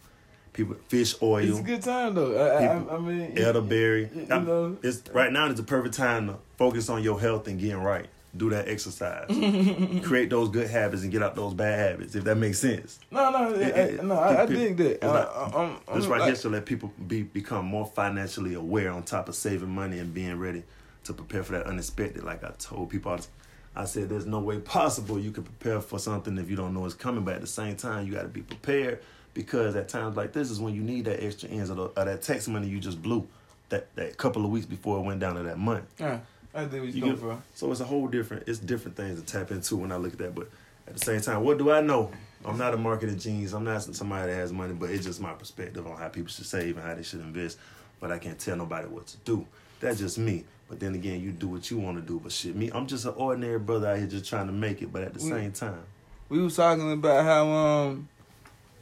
People, 0.54 0.76
fish 0.88 1.14
oil. 1.22 1.48
It's 1.48 1.60
a 1.60 1.64
good 1.64 1.82
time 1.84 2.16
though. 2.16 2.36
I, 2.36 2.58
I, 2.58 2.78
People- 2.80 2.96
I 2.96 3.00
mean, 3.00 3.38
elderberry. 3.38 4.10
you 4.14 4.26
know, 4.26 4.78
it's 4.82 5.04
right 5.14 5.32
now. 5.32 5.46
It's 5.46 5.60
the 5.60 5.66
perfect 5.66 5.94
time 5.96 6.28
to 6.28 6.38
focus 6.58 6.90
on 6.90 7.04
your 7.04 7.20
health 7.22 7.48
and 7.48 7.60
getting 7.60 7.78
right. 7.78 8.08
Do 8.36 8.50
that 8.52 8.70
exercise. 8.70 9.26
Create 10.04 10.30
those 10.30 10.50
good 10.50 10.70
habits 10.70 11.04
and 11.04 11.12
get 11.12 11.22
out 11.22 11.36
those 11.36 11.54
bad 11.54 11.78
habits. 11.92 12.16
If 12.16 12.24
that 12.24 12.36
makes 12.36 12.60
sense. 12.60 13.00
no, 13.12 13.30
no, 13.30 13.54
It- 13.54 14.00
I, 14.00 14.04
no. 14.04 14.16
I, 14.16 14.44
I 14.44 14.46
dig 14.46 14.78
that. 14.78 14.92
it's 14.96 15.04
I, 15.04 15.08
like- 15.08 15.28
I, 15.36 15.44
I'm, 15.62 15.78
I'm 15.88 15.96
This 16.00 16.08
right 16.08 16.20
like, 16.22 16.28
here 16.28 16.36
should 16.38 16.52
let 16.54 16.66
people 16.66 16.94
be 17.08 17.24
become 17.24 17.66
more 17.66 17.86
financially 17.86 18.54
aware 18.54 18.92
on 18.92 19.04
top 19.04 19.28
of 19.28 19.36
saving 19.36 19.70
money 19.70 20.00
and 20.00 20.14
being 20.14 20.40
ready 20.40 20.64
to 21.04 21.14
prepare 21.14 21.44
for 21.44 21.54
that 21.54 21.66
unexpected. 21.66 22.24
Like 22.24 22.44
I 22.44 22.52
told 22.58 22.90
people, 22.90 23.18
the- 23.18 23.28
I 23.76 23.86
said 23.86 24.08
there's 24.10 24.26
no 24.26 24.40
way 24.40 24.60
possible 24.60 25.20
you 25.20 25.32
can 25.32 25.44
prepare 25.44 25.82
for 25.82 26.00
something 26.00 26.38
if 26.38 26.50
you 26.50 26.56
don't 26.56 26.74
know 26.74 26.86
it's 26.86 26.94
coming. 26.94 27.24
But 27.26 27.36
at 27.36 27.42
the 27.42 27.48
same 27.48 27.76
time, 27.76 28.06
you 28.06 28.14
got 28.14 28.24
to 28.24 28.28
be 28.30 28.42
prepared 28.42 29.00
because 29.34 29.76
at 29.76 29.88
times 29.90 30.16
like 30.18 30.32
this 30.34 30.52
is 30.52 30.60
when 30.60 30.74
you 30.74 30.82
need 30.84 31.06
that 31.06 31.24
extra 31.24 31.50
ends 31.50 31.70
of, 31.70 31.78
the, 31.78 31.84
of 31.84 32.06
that 32.06 32.22
tax 32.22 32.48
money 32.50 32.68
you 32.68 32.80
just 32.80 33.02
blew 33.02 33.28
that 33.70 33.94
that 33.96 34.18
couple 34.18 34.44
of 34.46 34.52
weeks 34.52 34.66
before 34.66 34.98
it 35.00 35.02
went 35.02 35.20
down 35.22 35.36
to 35.36 35.44
that 35.44 35.58
month. 35.58 35.86
Yeah, 36.00 36.20
I 36.54 36.64
what 36.64 36.74
You 36.74 37.06
you 37.06 37.42
So 37.54 37.72
it's 37.72 37.80
a 37.80 37.86
whole 37.86 38.08
different. 38.08 38.48
It's 38.48 38.60
different 38.60 38.98
things 38.98 39.20
to 39.22 39.26
tap 39.26 39.52
into 39.52 39.78
when 39.78 39.92
I 39.92 39.98
look 39.98 40.14
at 40.14 40.20
that. 40.20 40.36
But 40.36 40.50
at 40.88 40.94
the 40.94 41.00
same 41.00 41.22
time, 41.22 41.44
what 41.44 41.58
do 41.58 41.72
I 41.72 41.82
know? 41.82 42.12
I'm 42.44 42.58
not 42.58 42.74
a 42.74 42.78
marketing 42.78 43.20
genius. 43.20 43.54
I'm 43.54 43.64
not 43.64 43.84
somebody 43.84 44.32
that 44.32 44.36
has 44.38 44.52
money, 44.52 44.74
but 44.74 44.90
it's 44.90 45.06
just 45.06 45.22
my 45.22 45.34
perspective 45.34 45.86
on 45.88 45.96
how 45.98 46.10
people 46.10 46.30
should 46.30 46.46
save 46.46 46.76
and 46.78 46.86
how 46.86 46.96
they 46.96 47.04
should 47.04 47.22
invest. 47.22 47.58
But 48.00 48.12
I 48.12 48.18
can't 48.18 48.40
tell 48.40 48.58
nobody 48.58 48.88
what 48.88 49.08
to 49.08 49.18
do. 49.18 49.46
That's 49.80 50.00
just 50.00 50.18
me. 50.18 50.44
But 50.68 50.80
then 50.80 50.96
again, 50.96 51.22
you 51.22 51.32
do 51.32 51.48
what 51.50 51.70
you 51.70 51.78
want 51.78 51.98
to 51.98 52.02
do. 52.02 52.20
But 52.20 52.32
shit, 52.32 52.56
me, 52.56 52.72
I'm 52.74 52.88
just 52.88 53.06
an 53.06 53.14
ordinary 53.16 53.60
brother 53.60 53.90
out 53.90 53.98
here 53.98 54.08
just 54.08 54.26
trying 54.28 54.48
to 54.48 54.54
make 54.54 54.82
it. 54.82 54.92
But 54.92 55.04
at 55.04 55.14
the 55.14 55.24
We- 55.24 55.30
same 55.30 55.52
time, 55.52 55.84
We 56.30 56.42
was 56.42 56.56
talking 56.56 56.92
about 56.92 57.26
how 57.26 57.48
um 57.48 58.10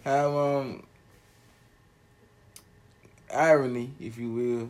how 0.06 0.38
um 0.38 0.84
irony, 3.34 3.92
if 4.00 4.18
you 4.18 4.32
will, 4.32 4.70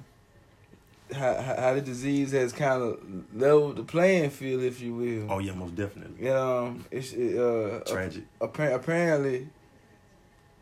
how 1.14 1.34
how, 1.36 1.74
the 1.74 1.82
disease 1.82 2.32
has 2.34 2.54
kind 2.54 2.82
of 2.82 3.00
leveled 3.34 3.78
the 3.78 3.84
playing 3.84 4.30
field, 4.30 4.64
if 4.64 4.80
you 4.82 4.94
will. 4.96 5.32
Oh 5.32 5.40
yeah, 5.40 5.54
most 5.54 5.76
definitely. 5.76 6.30
Um, 6.30 6.86
it's 6.92 7.14
it, 7.14 7.38
uh 7.38 7.80
Tragic. 7.82 8.24
appa- 8.42 8.76
apparently 8.76 9.48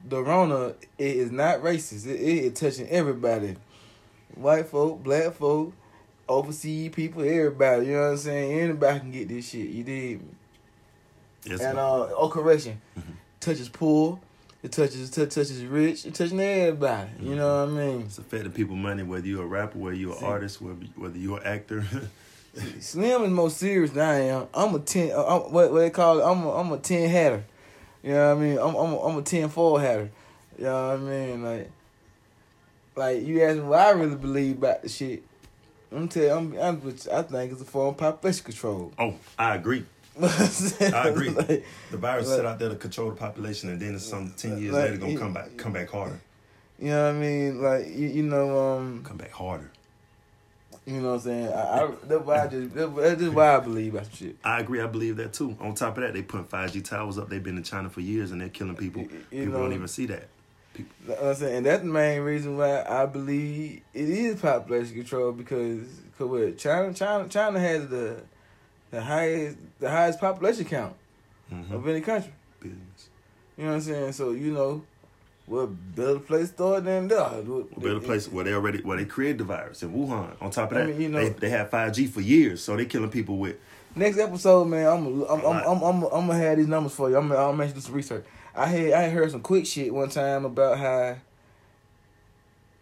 the 0.08 0.22
Rona 0.24 0.70
it 0.98 1.16
is 1.18 1.32
not 1.32 1.60
racist. 1.62 2.06
It, 2.08 2.20
it 2.20 2.56
touching 2.56 2.88
everybody, 2.88 3.56
white 4.36 4.68
folk, 4.68 5.04
black 5.04 5.34
folk, 5.34 5.74
overseas 6.30 6.90
people, 6.94 7.24
everybody. 7.24 7.88
You 7.88 7.94
know 7.94 8.02
what 8.04 8.08
I'm 8.12 8.18
saying? 8.18 8.60
Anybody 8.60 9.00
can 9.00 9.12
get 9.12 9.28
this 9.28 9.50
shit. 9.50 9.68
You 9.70 9.84
did. 9.84 10.22
Yes, 11.46 11.62
and 11.62 11.78
uh, 11.78 12.10
oh, 12.16 12.30
correction, 12.30 12.82
Mhm. 12.98 13.04
touches 13.40 13.70
poor, 13.70 14.20
it 14.68 14.74
touches 14.74 15.10
t- 15.10 15.26
touches 15.26 15.64
rich, 15.64 16.06
it 16.06 16.14
touching 16.14 16.42
everybody. 16.42 17.10
You 17.22 17.36
know 17.36 17.66
what 17.66 17.70
I 17.70 17.86
mean? 17.86 18.02
It's 18.02 18.18
affecting 18.18 18.52
people 18.52 18.76
money, 18.76 19.02
whether 19.02 19.26
you're 19.26 19.44
a 19.44 19.48
rapper, 19.48 19.78
whether 19.80 19.96
you're 19.96 20.12
an 20.12 20.20
See. 20.20 20.26
artist, 20.26 20.62
whether, 20.62 20.76
whether 20.98 21.18
you're 21.18 21.40
an 21.40 21.46
actor. 21.48 21.86
Slim 22.82 23.24
is 23.24 23.32
more 23.32 23.50
serious 23.50 23.92
than 23.92 24.04
I 24.10 24.20
am. 24.24 24.48
I'm 24.54 24.76
a 24.76 24.80
ten. 24.80 25.12
uh, 25.12 25.24
I'm, 25.24 25.54
what 25.54 25.72
what 25.72 25.80
they 25.80 25.90
call 25.90 26.20
it? 26.20 26.24
I'm 26.24 26.44
a, 26.44 26.52
I'm 26.52 26.72
a 26.74 26.78
ten 26.80 27.10
hatter. 27.10 27.44
You 28.04 28.12
know 28.12 28.36
what 28.36 28.42
I 28.42 28.46
mean? 28.46 28.58
I'm 28.58 28.76
I'm 28.76 28.94
a, 28.94 29.00
I'm 29.00 29.18
a 29.18 29.22
ten 29.22 29.48
four 29.50 29.80
hatter. 29.80 30.10
You 30.58 30.66
know 30.66 30.90
what 30.90 30.96
I 30.96 30.98
mean? 30.98 31.44
Like, 31.44 31.72
like 32.96 33.24
you 33.24 33.42
ask 33.44 33.56
me 33.56 33.62
what 33.62 33.80
I 33.80 33.92
really 33.92 34.16
believe 34.16 34.58
about 34.58 34.82
the 34.82 34.90
shit. 34.90 35.24
I'm 35.94 36.10
tell 36.10 36.24
you, 36.24 36.32
I'm, 36.32 36.60
I'm 36.60 36.82
I 37.14 37.22
think 37.22 37.54
it's 37.54 37.62
a 37.62 37.66
form 37.66 37.90
of 37.90 37.98
population 37.98 38.44
control. 38.44 38.92
oh, 39.00 39.16
I 39.40 39.56
agree. 39.56 39.86
I 40.22 41.08
agree. 41.10 41.30
Like, 41.38 41.66
The 41.92 41.98
virus 41.98 42.28
Like- 42.28 42.36
set 42.38 42.46
out 42.46 42.60
there 42.60 42.70
to 42.70 42.76
control 42.76 43.10
the 43.10 43.16
population, 43.16 43.70
and 43.70 43.80
then 43.80 43.96
it's 43.96 44.06
some 44.06 44.34
ten 44.38 44.58
years 44.58 44.74
Like, 44.74 44.86
later 44.92 44.98
gonna 44.98 45.18
come 45.18 45.34
back, 45.34 45.58
come 45.58 45.74
back 45.74 45.90
harder, 45.90 46.20
you 46.80 46.90
know 46.90 47.06
what 47.06 47.16
I 47.16 47.20
mean? 47.20 47.62
Like 47.62 47.88
you, 47.88 48.08
you 48.08 48.24
know 48.24 48.58
um 48.78 49.04
come 49.04 49.18
back 49.18 49.32
harder. 49.32 49.70
you 50.86 51.02
know 51.02 51.10
what 51.10 51.14
I'm 51.16 51.20
saying? 51.22 51.48
I, 51.54 51.84
I 51.84 51.92
that's 52.08 52.24
why 52.26 52.44
I 52.44 52.48
just 52.48 52.74
that's, 52.74 53.22
just 53.22 53.34
why 53.34 53.56
I 53.58 53.60
believe 53.60 53.94
that 53.94 54.08
shit. 54.14 54.36
I 54.44 54.60
agree. 54.60 54.82
I 54.82 54.88
believe 54.88 55.18
that 55.18 55.34
too. 55.34 55.56
On 55.60 55.74
top 55.76 55.98
of 55.98 56.04
that, 56.04 56.14
they 56.14 56.22
put 56.22 56.50
5G 56.50 56.84
towers 56.84 57.18
up. 57.18 57.30
They've 57.30 57.44
been 57.44 57.58
in 57.58 57.64
China 57.64 57.90
for 57.90 58.02
years, 58.02 58.32
and 58.32 58.40
they're 58.42 58.50
killing 58.50 58.76
people. 58.76 59.04
You- 59.04 59.10
you 59.32 59.40
people 59.46 59.54
know- 59.54 59.64
don't 59.66 59.74
even 59.74 59.88
see 59.88 60.06
that. 60.08 60.28
I'm 61.20 61.34
saying, 61.34 61.58
and 61.58 61.66
that's 61.66 61.82
the 61.82 61.88
main 61.90 62.22
reason 62.22 62.56
why 62.56 62.84
I 62.88 63.08
believe 63.08 63.82
it 63.96 64.10
is 64.10 64.40
population 64.40 64.94
control 64.94 65.32
because 65.32 65.88
cause 66.20 66.28
what 66.28 66.58
China 66.60 66.94
China 66.94 67.28
China 67.28 67.60
has 67.60 67.88
the 67.88 68.22
the 68.92 69.02
highest 69.02 69.58
the 69.80 69.90
highest 69.90 70.20
population 70.20 70.66
count 70.66 70.94
hmm 71.50 71.74
of 71.74 71.88
any 71.88 72.02
country. 72.02 72.34
Billions. 72.60 73.10
You 73.58 73.64
know 73.64 73.70
what 73.72 73.76
I'm 73.76 73.82
saying? 73.82 74.12
So 74.14 74.32
you 74.32 74.52
know, 74.52 74.84
what 75.46 75.68
better 75.96 76.20
place 76.20 76.50
to 76.50 76.54
start 76.56 76.84
than? 76.86 77.08
What- 77.10 77.80
Better 77.82 78.00
place 78.00 78.28
where 78.30 78.44
they 78.44 78.54
already 78.54 78.82
where 78.82 78.98
they 78.98 79.06
created 79.06 79.40
the 79.40 79.44
virus 79.46 79.82
in 79.84 79.94
Wuhan. 79.94 80.36
On 80.42 80.52
top 80.52 80.72
of 80.72 80.78
I 80.78 80.82
that, 80.82 80.90
mean, 80.90 81.02
you 81.02 81.10
know- 81.10 81.20
they 81.20 81.30
they 81.30 81.50
had 81.50 81.70
5G 81.72 82.10
for 82.10 82.22
years, 82.22 82.62
so 82.64 82.76
they 82.76 82.86
killing 82.86 83.10
people 83.10 83.38
with. 83.38 83.56
Next 83.96 84.20
episode, 84.20 84.66
man, 84.66 84.86
I'm 84.86 85.24
I'm 85.24 85.40
I'm 85.46 85.46
I'm 85.46 85.84
I'm, 85.84 86.04
I'm, 86.04 86.28
gonna 86.28 86.36
have 86.38 86.58
these 86.58 86.68
numbers 86.68 86.94
for 86.94 87.10
you. 87.10 87.18
I'm 87.18 87.32
I'm 87.32 87.58
gonna 87.58 87.72
do 87.72 87.80
some 87.80 87.94
research. 87.96 88.26
I 88.56 88.66
had 88.68 88.92
I 88.94 89.10
heard 89.10 89.32
some 89.32 89.42
quick 89.42 89.66
shit 89.66 89.94
one 89.94 90.10
time 90.10 90.46
about 90.46 90.78
how 90.78 91.16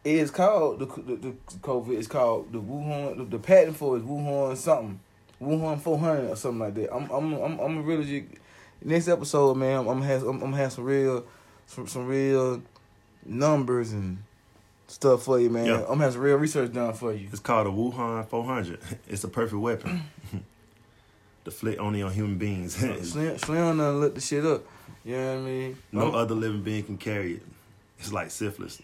it 0.04 0.16
is 0.16 0.30
called 0.32 0.80
the 0.80 0.86
the, 0.86 1.16
the 1.16 1.32
COVID. 1.62 1.98
It's 1.98 2.08
called 2.08 2.52
the 2.52 2.60
Wuhan. 2.60 3.18
The, 3.18 3.24
the 3.26 3.40
patent 3.40 3.78
for 3.78 3.96
it 3.96 4.00
is 4.02 4.06
Wuhan 4.06 4.58
something, 4.58 5.00
Wuhan 5.42 5.80
four 5.82 5.98
hundred 5.98 6.30
or 6.32 6.36
something 6.36 6.60
like 6.60 6.75
that. 6.75 6.94
I'm 6.96 7.10
I'm 7.12 7.34
I'm 7.34 7.60
I'm 7.60 7.86
really 7.86 8.06
just, 8.22 8.42
next 8.84 9.08
episode, 9.08 9.56
man. 9.58 9.80
I'm, 9.80 9.88
I'm 9.88 10.00
gonna 10.00 10.06
have 10.08 10.24
I'm, 10.24 10.30
I'm 10.36 10.39
gonna 10.39 10.58
have 10.58 10.74
some 10.74 10.84
real 10.86 11.25
some 11.68 11.88
some 11.88 12.08
real 12.08 12.62
numbers 13.25 13.92
and 13.92 14.20
stuff 14.88 15.24
for 15.24 15.39
you, 15.39 15.50
man. 15.50 15.65
Yeah. 15.65 15.80
I'm 15.82 15.86
gonna 15.88 16.04
have 16.06 16.13
some 16.13 16.22
real 16.22 16.38
research 16.38 16.72
done 16.74 16.94
for 16.94 17.12
you. 17.13 17.27
It's 17.32 17.39
called 17.39 17.68
a 17.68 17.70
Wuhan 17.70 18.27
400. 18.27 18.80
It's 19.08 19.24
a 19.24 19.27
perfect 19.27 19.60
weapon. 19.62 20.04
the 21.44 21.51
flick 21.51 21.80
only 21.80 22.01
on 22.01 22.12
human 22.13 22.38
beings. 22.38 22.75
Slim 22.75 23.38
Slim 23.38 23.77
done 23.77 24.00
look 24.00 24.15
the 24.15 24.22
shit 24.22 24.46
up. 24.46 24.63
You 25.04 25.18
know 25.18 25.34
what 25.34 25.39
I 25.39 25.42
mean? 25.44 25.77
no 25.92 26.01
I'm- 26.06 26.15
other 26.15 26.36
living 26.36 26.63
being 26.63 26.84
can 26.84 26.98
carry 26.98 27.34
it. 27.36 27.44
It's 28.00 28.12
like 28.12 28.32
syphilis. 28.32 28.82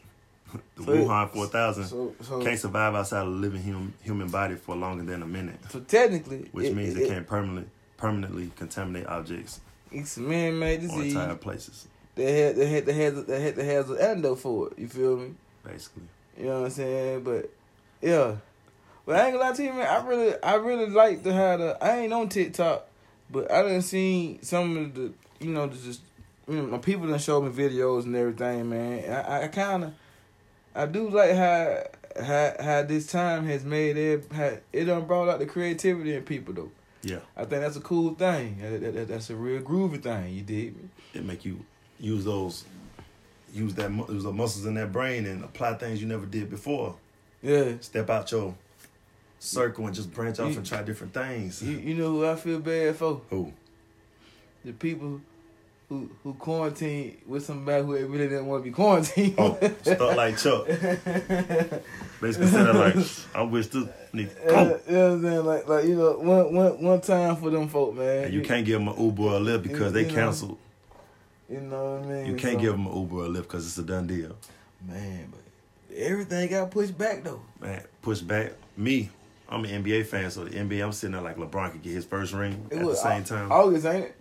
The 0.76 0.84
So 0.84 0.92
Wuhan 0.92 1.30
4000 1.30 1.84
So, 1.86 2.16
so, 2.22 2.42
can't 2.42 2.60
survive 2.60 2.96
outside 2.96 3.22
of 3.22 3.28
a 3.28 3.32
living 3.32 3.62
human 3.62 3.94
human 4.02 4.30
body 4.30 4.56
for 4.56 4.76
longer 4.76 5.04
than 5.04 5.22
a 5.22 5.28
minute, 5.28 5.60
so 5.70 5.80
technically, 5.82 6.50
which 6.52 6.74
means 6.74 6.96
it, 6.96 7.08
can't 7.08 7.28
permanently 7.28 7.66
permanently 7.98 8.52
contaminate 8.56 9.06
objects 9.08 9.62
It's 9.92 10.18
man-made 10.18 10.80
or 10.80 10.82
disease. 10.88 11.14
entire 11.14 11.36
places. 11.36 11.88
They 12.16 12.42
had, 12.42 12.56
they 12.56 12.68
had, 12.68 12.86
they 12.86 12.94
had, 12.94 13.16
they 13.28 13.42
had, 13.42 13.56
they 13.56 13.66
had 13.66 13.86
an 13.88 13.98
antidote 13.98 14.40
for 14.40 14.68
it. 14.68 14.80
You 14.80 14.88
feel 14.88 15.18
me? 15.18 15.34
Basically, 15.64 16.04
You 16.38 16.46
know 16.46 16.60
what 16.62 16.66
I'm 16.66 16.72
saying? 16.72 17.24
But 17.24 17.50
yeah, 18.02 18.36
but 19.06 19.16
I 19.16 19.26
ain't 19.26 19.34
gonna 19.34 19.50
lie 19.50 19.56
to 19.56 19.64
you, 19.64 19.74
man. 19.74 19.88
I 19.88 20.06
really, 20.08 20.44
I 20.44 20.56
really 20.56 20.88
like 20.90 21.24
to 21.24 21.32
have 21.34 21.60
the. 21.60 21.78
I 21.84 22.00
ain't 22.00 22.14
on 22.14 22.30
TikTok, 22.30 22.88
but 23.30 23.52
I 23.52 23.62
done 23.62 23.82
seen 23.82 24.42
some 24.44 24.78
of 24.78 24.94
the, 24.96 25.14
you 25.40 25.52
know, 25.52 25.68
the 25.68 25.78
just, 25.78 26.02
you 26.48 26.56
know, 26.56 26.64
my 26.64 26.78
people 26.80 27.08
done 27.08 27.20
showed 27.20 27.42
me 27.44 27.50
videos 27.52 28.04
and 28.06 28.16
everything, 28.16 28.70
man. 28.70 29.00
And 29.06 29.14
I, 29.14 29.44
I 29.44 29.48
kind 29.48 29.84
of, 29.86 29.94
I 30.76 30.86
do 30.86 31.10
like 31.10 31.32
how, 31.36 31.84
how, 32.22 32.54
how 32.60 32.82
this 32.84 33.08
time 33.08 33.46
has 33.48 33.64
made 33.66 33.98
it. 33.98 34.26
How, 34.32 34.58
it 34.72 34.86
done 34.86 35.06
brought 35.06 35.30
out 35.30 35.40
the 35.40 35.46
creativity 35.46 36.16
in 36.16 36.24
people 36.24 36.54
though. 36.54 36.72
yeah, 37.04 37.20
I 37.36 37.42
think 37.46 37.62
that's 37.62 37.76
a 37.78 37.82
cool 37.82 38.14
thing. 38.16 38.58
That, 38.62 38.82
that- 38.82 38.94
that- 38.94 39.08
that's 39.10 39.30
a 39.30 39.36
real 39.36 39.62
groovy 39.62 40.02
thing. 40.02 40.34
You 40.34 40.42
dig 40.42 40.76
me? 40.78 40.90
it 41.14 41.26
make 41.26 41.44
you 41.44 41.66
use 42.00 42.24
those 42.26 42.64
use 43.54 43.74
that 43.76 43.92
use 44.10 44.24
the 44.24 44.32
muscles 44.32 44.66
in 44.66 44.76
that 44.76 44.92
brain 44.94 45.26
and 45.26 45.44
apply 45.44 45.74
things 45.74 46.02
you 46.02 46.08
never 46.08 46.26
did 46.26 46.50
before. 46.50 46.96
Yeah. 47.44 47.74
Step 47.82 48.10
out 48.10 48.32
your 48.32 48.56
circle 49.40 49.86
and 49.88 49.94
just 49.96 50.14
branch 50.14 50.40
off 50.40 50.52
You- 50.52 50.58
and 50.58 50.66
try 50.66 50.84
different 50.84 51.14
things. 51.14 51.62
You, 51.62 51.78
you 51.78 51.94
know 51.96 52.12
who 52.12 52.26
I 52.26 52.36
feel 52.36 52.60
bad 52.60 52.96
for? 52.96 53.22
Who? 53.30 53.52
The 54.64 54.72
people 54.74 55.20
who 55.92 56.10
who 56.24 56.34
quarantine 56.36 57.18
with 57.28 57.44
somebody 57.44 57.84
who 57.84 57.92
really 58.08 58.30
didn't 58.30 58.46
want 58.46 58.64
to 58.64 58.70
be 58.70 58.74
quarantined. 58.74 59.36
Oh, 59.38 59.58
stuck 59.82 60.16
like 60.16 60.38
Chuck. 60.38 60.66
Basically 62.22 62.48
saying 62.48 62.76
like, 62.78 62.96
I 63.36 63.42
wish 63.42 63.68
this 63.68 63.90
nigga 64.14 64.48
go. 64.48 64.80
you 64.88 64.94
know 64.96 65.10
what 65.10 65.12
I'm 65.16 65.22
saying? 65.22 65.46
Like, 65.46 65.68
like 65.68 65.86
you 65.86 65.96
know, 65.98 66.12
one, 66.20 66.56
one, 66.56 66.82
one 66.82 67.02
time 67.02 67.36
for 67.36 67.50
them 67.50 67.68
folk, 67.68 67.94
man. 67.96 68.26
And 68.26 68.34
you 68.34 68.42
can't 68.42 68.66
give 68.66 68.80
them 68.80 68.88
an 68.88 69.04
Uber 69.04 69.22
or 69.24 69.36
a 69.36 69.40
Lyft 69.42 69.64
because 69.64 69.92
they 69.92 70.04
You 70.04 70.08
know. 70.08 70.14
canceled. 70.16 70.58
You 71.50 71.60
know 71.60 71.96
what 71.96 72.04
I 72.04 72.08
mean? 72.08 72.26
You 72.28 72.36
can't 72.36 72.54
So- 72.54 72.60
give 72.62 72.72
them 72.72 72.88
an 72.88 72.96
Uber 72.98 73.16
or 73.18 73.26
a 73.26 73.30
Lyft 73.30 73.42
because 73.44 73.68
it's 73.68 73.78
a 73.78 73.84
done 73.84 74.08
deal. 74.08 74.38
Man, 74.88 75.28
but 75.32 75.98
everything 75.98 76.50
got 76.50 76.72
pushed 76.72 76.98
back 76.98 77.22
though. 77.26 77.42
Man, 77.60 77.84
push 78.02 78.20
back. 78.22 78.54
Me, 78.78 79.10
I'm 79.50 79.66
an 79.66 79.84
NBA 79.84 80.06
fan, 80.06 80.32
so 80.32 80.46
the 80.46 80.52
NBA, 80.58 80.82
I'm 80.82 80.94
sitting 80.94 81.12
there 81.12 81.22
like 81.22 81.36
LeBron 81.36 81.74
could 81.74 81.84
get 81.84 81.92
his 81.92 82.06
first 82.06 82.32
ring 82.34 82.66
It 82.72 82.78
at 82.78 82.86
the 82.86 82.96
same 82.96 83.26
time. 83.26 83.52
August, 83.52 83.86
ain't 83.86 84.06
it? 84.06 84.16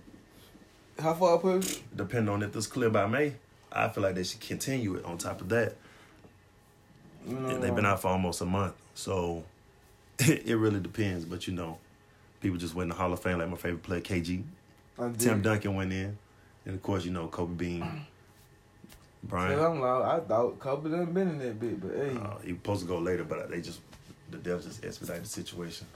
How 1.01 1.15
far 1.15 1.39
pushed? 1.39 1.83
Depending 1.97 2.33
on 2.33 2.43
if 2.43 2.53
this 2.53 2.67
clear 2.67 2.91
by 2.91 3.07
May, 3.07 3.35
I 3.73 3.89
feel 3.89 4.03
like 4.03 4.15
they 4.15 4.25
should 4.25 4.41
continue 4.41 4.97
it. 4.97 5.05
On 5.05 5.17
top 5.19 5.41
of 5.41 5.49
that, 5.51 5.77
know, 7.27 7.59
they've 7.59 7.75
been 7.75 7.87
out 7.87 8.03
for 8.03 8.09
almost 8.09 8.41
a 8.41 8.47
month, 8.47 8.75
so 8.95 9.45
it 10.19 10.57
really 10.57 10.81
depends. 10.81 11.25
But 11.25 11.47
you 11.47 11.55
know, 11.55 11.79
people 12.41 12.59
just 12.59 12.75
went 12.75 12.87
in 12.91 12.97
the 12.97 13.03
Hall 13.03 13.13
of 13.13 13.21
Fame. 13.23 13.39
Like 13.39 13.49
my 13.49 13.57
favorite 13.57 13.83
player, 13.83 14.01
KG, 14.01 14.43
Tim 15.19 15.43
Duncan 15.43 15.75
went 15.75 15.93
in, 15.93 16.17
and 16.67 16.75
of 16.75 16.83
course 16.83 17.05
you 17.05 17.11
know 17.11 17.29
Kobe 17.29 17.55
Bean, 17.55 18.07
Bryant. 19.23 19.61
I'm 19.61 19.81
loud. 19.81 20.03
I 20.03 20.27
thought 20.27 20.59
Kobe 20.59 20.91
done 20.91 21.13
been 21.13 21.29
in 21.29 21.39
that 21.39 21.61
bit, 21.61 21.81
but 21.81 21.95
hey, 21.95 22.17
Uh, 22.17 22.39
he 22.45 22.53
was 22.53 22.61
supposed 22.61 22.83
to 22.83 22.87
go 22.89 22.99
later, 22.99 23.25
but 23.25 23.51
they 23.51 23.61
just 23.61 23.81
the 24.31 24.39
devs 24.39 24.65
just 24.65 24.85
expedited 24.85 25.25
the 25.25 25.29
situation. 25.29 25.87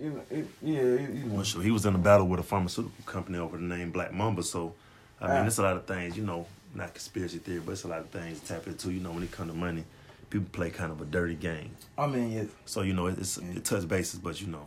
You 0.00 0.10
know, 0.10 0.22
it, 0.30 0.46
yeah, 0.62 0.80
you, 0.80 1.08
you 1.14 1.24
know. 1.24 1.42
He 1.42 1.70
was 1.70 1.84
in 1.86 1.94
a 1.94 1.98
battle 1.98 2.26
with 2.26 2.40
a 2.40 2.42
pharmaceutical 2.42 3.04
company 3.04 3.38
over 3.38 3.56
the 3.56 3.62
name 3.62 3.90
Black 3.90 4.12
Mamba. 4.12 4.42
So, 4.42 4.74
I 5.20 5.26
mean, 5.28 5.36
Ah. 5.38 5.46
it's 5.46 5.58
a 5.58 5.62
lot 5.62 5.76
of 5.76 5.86
things, 5.86 6.16
you 6.16 6.24
know, 6.24 6.46
not 6.74 6.94
conspiracy 6.94 7.38
theory, 7.38 7.60
but 7.64 7.72
it's 7.72 7.84
a 7.84 7.88
lot 7.88 8.00
of 8.00 8.08
things 8.10 8.40
to 8.40 8.46
tap 8.46 8.66
into. 8.66 8.90
You 8.92 9.00
know, 9.00 9.12
when 9.12 9.22
it 9.22 9.30
comes 9.32 9.50
to 9.52 9.56
money, 9.56 9.84
people 10.30 10.48
play 10.52 10.70
kind 10.70 10.90
of 10.92 11.00
a 11.00 11.04
dirty 11.04 11.34
game. 11.34 11.70
I 11.98 12.06
mean, 12.06 12.32
yeah, 12.32 12.44
So, 12.64 12.82
you 12.82 12.94
know, 12.94 13.06
it's 13.06 13.38
Yeah. 13.38 13.56
it 13.56 13.64
touch 13.64 13.86
bases, 13.86 14.18
but 14.20 14.40
you 14.40 14.46
know, 14.48 14.66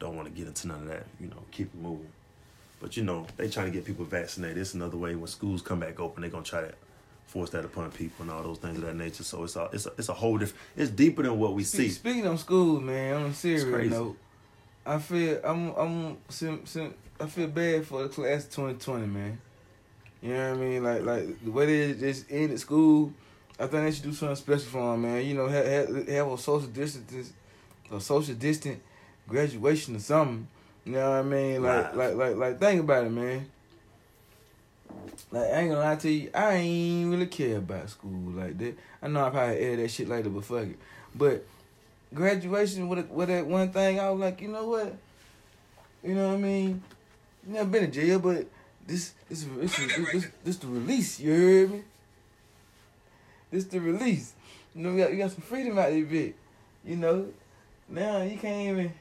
don't 0.00 0.16
want 0.16 0.28
to 0.28 0.34
get 0.34 0.46
into 0.48 0.68
none 0.68 0.82
of 0.82 0.88
that. 0.88 1.06
You 1.20 1.28
know, 1.28 1.42
keep 1.50 1.68
it 1.68 1.80
moving. 1.80 2.08
But 2.80 2.96
you 2.96 3.04
know, 3.04 3.26
they 3.36 3.48
trying 3.48 3.66
to 3.66 3.72
get 3.72 3.84
people 3.84 4.04
vaccinated. 4.04 4.58
It's 4.58 4.74
another 4.74 4.96
way 4.96 5.14
when 5.14 5.28
schools 5.28 5.62
come 5.62 5.80
back 5.80 6.00
open, 6.00 6.20
they're 6.22 6.30
gonna 6.30 6.44
try 6.44 6.60
to 6.60 6.74
force 7.26 7.50
that 7.50 7.64
upon 7.64 7.90
people 7.92 8.22
and 8.24 8.30
all 8.30 8.42
those 8.42 8.58
things 8.58 8.76
of 8.78 8.84
that 8.84 8.94
nature. 8.96 9.24
So 9.24 9.42
it's 9.44 9.56
a, 9.56 9.70
it's 9.72 9.86
a, 9.86 9.92
it's 9.96 10.08
a 10.08 10.12
whole 10.12 10.36
different. 10.38 10.60
It's 10.76 10.90
deeper 10.90 11.22
than 11.22 11.38
what 11.38 11.54
we 11.54 11.64
See, 11.64 11.88
speaking 11.88 12.26
of 12.26 12.38
school, 12.40 12.80
man, 12.80 13.14
on 13.16 13.22
a 13.30 13.34
serious 13.34 13.64
crazy. 13.64 13.88
note, 13.90 14.16
I 14.86 14.98
feel 14.98 15.40
I'm 15.44 15.70
I'm 15.74 16.16
sim, 16.28 16.66
sim, 16.66 16.94
I 17.18 17.26
feel 17.26 17.48
bad 17.48 17.86
for 17.86 18.02
the 18.02 18.08
class 18.08 18.44
2020, 18.44 19.06
man. 19.06 19.38
You 20.20 20.30
know 20.30 20.50
what 20.50 20.58
I 20.58 20.60
mean? 20.60 20.84
Like 20.84 21.02
like 21.04 21.44
the 21.44 21.50
way 21.50 21.66
they 21.66 21.98
just 21.98 22.26
ended 22.30 22.58
school, 22.60 23.12
I 23.58 23.66
think 23.66 23.84
they 23.84 23.92
should 23.92 24.04
do 24.04 24.12
something 24.12 24.36
special 24.36 24.66
for 24.66 24.92
them, 24.92 25.02
man. 25.02 25.24
You 25.24 25.34
know, 25.34 25.48
have 25.48 25.66
have, 25.66 26.08
have 26.08 26.28
a 26.28 26.38
social 26.38 26.68
distance, 26.68 27.32
a 27.90 28.00
social 28.00 28.34
distant 28.34 28.82
graduation 29.28 29.96
or 29.96 30.00
something. 30.00 30.46
You 30.84 30.92
know 30.92 31.10
what 31.10 31.18
I 31.18 31.22
mean? 31.22 31.62
Like 31.62 31.94
like 31.94 32.14
like 32.14 32.36
like 32.36 32.58
think 32.60 32.82
about 32.82 33.06
it, 33.06 33.10
man. 33.10 33.46
like 35.30 35.50
I 35.50 35.60
ain't 35.60 35.70
gonna 35.70 35.80
lie 35.80 35.96
to 35.96 36.10
you, 36.10 36.30
I 36.34 36.54
ain't 36.54 37.10
really 37.10 37.26
care 37.26 37.58
about 37.58 37.88
school 37.88 38.32
like 38.32 38.58
that. 38.58 38.76
I 39.02 39.08
know 39.08 39.24
I 39.24 39.30
probably 39.30 39.58
air 39.58 39.76
that 39.76 39.90
shit 39.90 40.08
later, 40.08 40.30
but 40.30 40.44
fuck 40.44 40.64
it. 40.64 40.78
But 41.14 41.44
graduation 42.14 42.88
with 42.88 43.08
with 43.10 43.28
that 43.28 43.46
one 43.46 43.70
thing, 43.70 44.00
I 44.00 44.10
was 44.10 44.20
like, 44.20 44.40
you 44.40 44.48
know 44.48 44.66
what? 44.66 44.94
You 46.02 46.14
know 46.14 46.28
what 46.28 46.34
I 46.34 46.38
mean? 46.38 46.82
Never 47.46 47.68
been 47.68 47.84
in 47.84 47.92
jail, 47.92 48.18
but 48.18 48.46
this 48.86 49.12
this 49.28 49.44
this 49.44 49.76
this, 49.76 50.12
this, 50.12 50.26
this 50.44 50.56
the 50.56 50.66
release. 50.66 51.20
You 51.20 51.32
heard 51.32 51.70
me? 51.72 51.82
This 53.50 53.64
the 53.64 53.80
release. 53.80 54.32
You 54.74 54.82
know, 54.82 54.90
you 54.92 54.98
got, 54.98 55.12
you 55.12 55.18
got 55.18 55.30
some 55.30 55.42
freedom 55.42 55.78
out 55.78 55.90
there, 55.90 56.04
bit. 56.04 56.34
You 56.84 56.96
know, 56.96 57.28
now 57.88 58.22
you 58.22 58.36
can't 58.36 58.68
even 58.68 58.92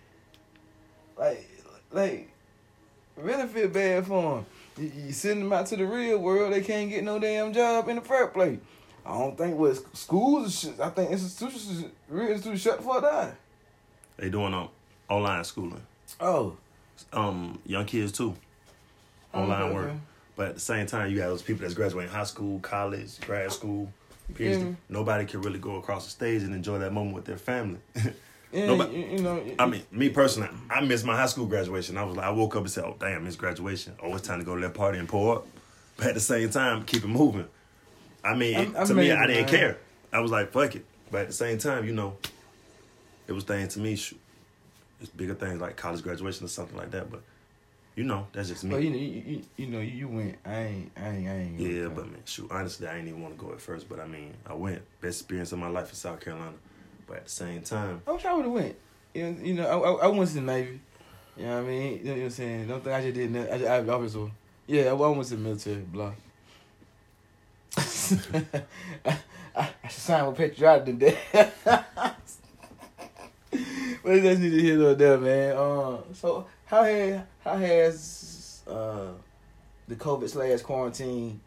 like 1.18 1.50
like 1.92 2.30
really 3.18 3.48
feel 3.48 3.68
bad 3.68 4.08
for 4.08 4.36
them. 4.36 4.46
You, 4.78 5.06
you 5.08 5.12
send 5.12 5.42
them 5.42 5.54
out 5.54 5.68
to 5.68 5.76
the 5.76 5.86
real 5.86 6.20
world, 6.20 6.54
they 6.54 6.62
can't 6.62 6.90
get 6.90 7.04
no 7.04 7.20
damn 7.20 7.54
job 7.54 7.90
in 7.90 7.96
the 7.98 8.02
first 8.02 8.34
place. 8.34 8.60
I 9.06 9.18
don't 9.18 9.38
think 9.38 9.58
what 9.58 9.76
schools 9.98 10.44
and 10.44 10.54
shit. 10.76 10.80
I 10.82 10.90
think 10.90 11.12
institutions, 11.12 11.86
real 12.10 12.28
institutions, 12.28 12.62
shut 12.62 12.78
the 12.78 12.84
fuck 12.84 13.02
down. 13.02 13.34
They 14.18 14.30
doing 14.30 14.54
um 14.54 14.70
online 15.10 15.44
schooling. 15.44 15.82
Oh, 16.20 16.56
Um, 17.12 17.60
young 17.66 17.86
kids 17.86 18.12
too. 18.12 18.36
Online 19.34 19.64
Okay, 19.64 19.74
work. 19.74 19.86
okay. 19.88 19.98
But 20.36 20.48
at 20.50 20.54
the 20.56 20.62
same 20.62 20.86
time, 20.86 21.12
you 21.12 21.18
got 21.18 21.28
those 21.28 21.42
people 21.42 21.62
that's 21.64 21.74
graduating 21.74 22.12
high 22.12 22.24
school, 22.24 22.60
college, 22.60 23.20
grad 23.22 23.52
school, 23.52 23.92
PhD. 24.34 24.76
Nobody 24.90 25.26
can 25.26 25.42
really 25.42 25.60
go 25.60 25.76
across 25.76 26.06
the 26.06 26.12
stage 26.12 26.44
and 26.44 26.54
enjoy 26.56 26.80
that 26.80 26.94
moment 26.94 27.16
with 27.16 27.26
their 27.26 27.38
family. 27.38 27.80
Yeah, 28.52 28.66
Nobody- 28.68 28.96
you, 28.98 29.06
you 29.18 29.20
know. 29.20 29.44
I 29.60 29.66
mean, 29.66 29.84
me 29.92 30.10
personally, 30.10 30.50
I 30.70 30.82
missed 30.82 31.06
my 31.06 31.16
high 31.16 31.26
school 31.26 31.46
graduation. 31.48 31.98
I 31.98 32.04
was 32.04 32.16
like, 32.16 32.26
I 32.26 32.30
woke 32.32 32.56
up 32.56 32.62
and 32.62 32.72
said, 32.72 32.84
"Oh, 32.86 32.96
damn, 33.00 33.28
it's 33.28 33.36
graduation. 33.36 33.94
Oh, 34.02 34.16
it's 34.16 34.26
time 34.28 34.40
to 34.40 34.46
go 34.46 34.56
to 34.56 34.62
that 34.62 34.74
party 34.74 34.98
and 35.00 35.10
pour 35.10 35.36
up." 35.38 35.48
But 35.98 36.08
at 36.08 36.14
the 36.16 36.20
same 36.20 36.50
time, 36.50 36.84
keep 36.84 37.04
it 37.04 37.08
moving. 37.08 37.48
I 38.24 38.36
mean, 38.36 38.76
I'm 38.76 38.88
to 38.88 38.94
me, 38.94 39.12
I 39.12 39.28
didn't 39.28 39.46
man. 39.46 39.50
care. 39.50 39.78
I 40.12 40.20
was 40.20 40.32
like, 40.32 40.52
"Fuck 40.52 40.76
it." 40.76 40.86
But 41.12 41.22
at 41.22 41.28
the 41.28 41.34
same 41.34 41.58
time, 41.58 41.86
you 41.86 41.94
know, 41.94 42.18
it 43.28 43.34
was 43.34 43.44
things 43.44 43.74
to 43.74 43.80
me. 43.80 43.96
Shoot, 43.96 44.20
it's 45.02 45.10
bigger 45.10 45.36
things 45.36 45.60
like 45.60 45.76
college 45.76 46.02
graduation 46.04 46.46
or 46.46 46.50
something 46.50 46.78
like 46.78 46.92
that. 46.92 47.12
But 47.12 47.22
you 47.96 48.04
know, 48.04 48.28
that's 48.32 48.50
just 48.50 48.64
me. 48.64 48.72
But 48.72 48.84
you 48.84 48.90
know, 48.90 48.98
you, 48.98 49.24
you, 49.26 49.42
you 49.58 49.68
know, 49.68 49.80
you 49.80 50.08
went. 50.08 50.38
I 50.46 50.56
ain't, 50.62 50.92
I 50.98 51.10
ain't, 51.10 51.28
I 51.28 51.34
ain't. 51.34 51.60
Yeah, 51.60 51.88
but 51.90 52.08
man, 52.08 52.22
shoot, 52.26 52.50
honestly, 52.50 52.88
I 52.88 52.96
didn't 52.96 53.10
even 53.10 53.22
want 53.22 53.38
to 53.38 53.46
go 53.46 53.52
at 53.52 53.62
first, 53.62 53.90
but 53.90 54.00
I 54.00 54.08
mean, 54.08 54.34
I 54.46 54.54
went. 54.54 54.82
Best 55.02 55.22
experience 55.22 55.52
of 55.52 55.60
my 55.60 55.68
life 55.68 55.90
in 55.90 55.96
South 55.96 56.20
Carolina. 56.20 56.54
But 57.06 57.18
at 57.18 57.24
the 57.26 57.32
same 57.32 57.62
time, 57.62 58.02
I 58.08 58.12
wish 58.12 58.26
I 58.26 58.34
would 58.34 58.46
have 58.46 58.54
went. 58.54 58.76
You 59.14 59.32
know, 59.32 59.44
you 59.44 59.54
know, 59.54 59.68
I, 59.68 60.06
I, 60.06 60.06
I 60.06 60.08
went 60.08 60.30
to 60.30 60.36
the 60.36 60.42
Navy. 60.42 60.80
You 61.36 61.46
know 61.46 61.56
what 61.58 61.66
I 61.66 61.68
mean? 61.68 61.98
You 61.98 62.04
know 62.04 62.12
what 62.14 62.22
I'm 62.22 62.30
saying? 62.30 62.68
Don't 62.68 62.84
think 62.84 62.96
I 62.96 63.02
just 63.02 63.16
did 63.16 63.34
that. 63.34 63.54
I, 63.54 63.58
just, 63.58 63.70
I, 63.70 63.94
I 63.94 63.96
was, 63.96 64.18
yeah, 64.68 64.84
I 64.84 64.94
went 64.94 65.24
to 65.26 65.36
the 65.36 65.42
military. 65.42 65.82
Blah. 65.82 66.14
I, 68.12 68.44
I, 69.56 69.70
I 69.84 69.88
should 69.88 69.92
sign 70.02 70.26
with 70.28 70.38
Patriotic 70.38 70.86
today. 70.86 71.18
but 71.62 72.16
that's 74.04 74.40
neither 74.40 74.58
here 74.58 74.78
nor 74.78 74.94
there, 74.96 75.18
man. 75.18 75.56
Uh, 75.56 75.98
so 76.14 76.46
how 76.66 76.84
has 76.84 77.22
how 77.44 77.58
has 77.58 78.62
uh 78.68 79.08
the 79.88 79.96
COVID 79.96 80.30
slash 80.30 80.62
quarantine 80.62 81.40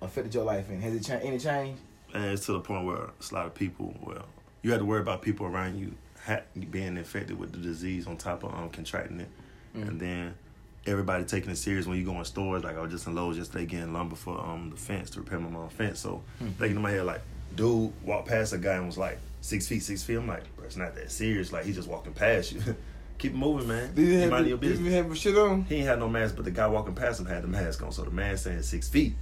affected 0.00 0.34
your 0.34 0.44
life? 0.44 0.68
And 0.70 0.82
has 0.82 0.94
it 0.94 1.04
changed? 1.04 1.24
Any 1.26 1.38
change? 1.38 1.78
and 2.14 2.24
it's 2.26 2.44
to 2.46 2.52
the 2.52 2.60
point 2.60 2.84
where 2.84 3.08
it's 3.18 3.30
a 3.30 3.34
lot 3.34 3.46
of 3.46 3.54
people. 3.54 3.94
Well, 4.02 4.26
you 4.62 4.70
have 4.72 4.80
to 4.80 4.84
worry 4.84 5.00
about 5.00 5.22
people 5.22 5.46
around 5.46 5.78
you 5.78 5.94
ha- 6.26 6.42
being 6.70 6.96
infected 6.98 7.38
with 7.38 7.52
the 7.52 7.58
disease 7.58 8.06
on 8.06 8.16
top 8.16 8.44
of 8.44 8.54
um 8.54 8.68
contracting 8.70 9.20
it, 9.20 9.28
Mm. 9.76 9.88
and 9.88 10.00
then 10.00 10.34
everybody 10.86 11.24
taking 11.24 11.50
it 11.50 11.56
serious 11.56 11.86
when 11.86 11.96
you 11.98 12.04
go 12.04 12.18
in 12.18 12.24
stores. 12.24 12.64
Like 12.64 12.76
I 12.76 12.80
was 12.82 12.90
just 12.90 13.06
in 13.06 13.14
Lowe's 13.14 13.38
yesterday 13.38 13.66
getting 13.66 13.92
lumber 13.92 14.16
for 14.16 14.38
um 14.40 14.70
the 14.70 14.76
fence 14.76 15.10
to 15.10 15.20
repair 15.20 15.38
my 15.38 15.48
mom's 15.48 15.72
fence. 15.72 16.00
So 16.00 16.22
Mm. 16.42 16.54
thinking 16.56 16.76
in 16.76 16.82
my 16.82 16.90
head 16.90 17.04
like, 17.06 17.22
dude 17.54 17.92
walked 18.04 18.28
past 18.28 18.52
a 18.52 18.58
guy 18.58 18.74
and 18.74 18.86
was 18.86 18.98
like 18.98 19.18
six 19.40 19.66
feet, 19.68 19.82
six 19.82 20.02
feet. 20.02 20.16
I'm 20.16 20.26
like, 20.28 20.44
bro, 20.56 20.64
it's 20.66 20.76
not 20.76 20.94
that 20.96 21.10
serious. 21.10 21.52
Like 21.52 21.64
he's 21.64 21.76
just 21.76 21.88
walking 21.88 22.12
past 22.12 22.52
you. 22.52 22.60
Keep 23.18 23.34
moving, 23.34 23.68
man. 23.68 23.94
Did 23.94 24.22
Keep 24.24 24.32
have, 24.32 24.46
your 24.48 24.58
did 24.58 24.70
you 24.70 24.84
business. 24.84 24.94
have 24.94 25.16
shit 25.18 25.36
on? 25.38 25.62
He 25.64 25.76
ain't 25.76 25.86
had 25.86 25.98
no 26.00 26.08
mask, 26.08 26.34
but 26.34 26.44
the 26.44 26.50
guy 26.50 26.66
walking 26.66 26.94
past 26.94 27.20
him 27.20 27.26
had 27.26 27.44
the 27.44 27.48
mask 27.48 27.80
on. 27.82 27.92
So 27.92 28.02
the 28.02 28.10
man 28.10 28.36
saying 28.36 28.62
six 28.62 28.88
feet 28.88 29.14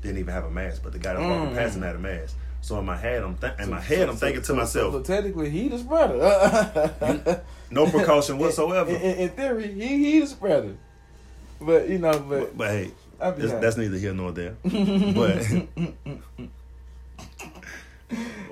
didn't 0.00 0.18
even 0.18 0.32
have 0.32 0.44
a 0.44 0.50
mask, 0.50 0.82
but 0.82 0.92
the 0.92 0.98
guy 0.98 1.12
that 1.12 1.20
was 1.20 1.28
walking 1.28 1.54
Mm. 1.54 1.58
past 1.58 1.76
him 1.76 1.82
had 1.82 1.96
a 1.96 1.98
mask. 1.98 2.36
So 2.60 2.78
in 2.78 2.84
my 2.84 2.96
head, 2.96 3.22
I'm 3.22 3.36
th- 3.36 3.52
in 3.60 3.70
my 3.70 3.80
head, 3.80 3.98
so- 3.98 4.08
I'm 4.10 4.16
so- 4.16 4.26
thinking 4.26 4.42
to 4.42 4.54
myself, 4.54 4.92
So, 4.94 5.02
technically, 5.02 5.48
he 5.50 5.68
the 5.68 5.78
spreader. 5.78 7.42
no 7.70 7.86
precaution 7.90 8.38
whatsoever. 8.38 8.90
In, 8.90 8.96
in, 9.00 9.16
in 9.18 9.28
theory, 9.30 9.72
he 9.72 10.12
he 10.12 10.20
the 10.20 10.26
spreader. 10.26 10.76
But 11.60 11.88
you 11.88 11.98
know, 11.98 12.12
but 12.12 12.28
but, 12.28 12.58
but 12.58 12.68
hey, 12.70 12.90
that's, 13.18 13.76
neither 13.76 13.96
here 13.98 14.12
nor 14.14 14.32
there. 14.32 14.54
but 14.62 15.44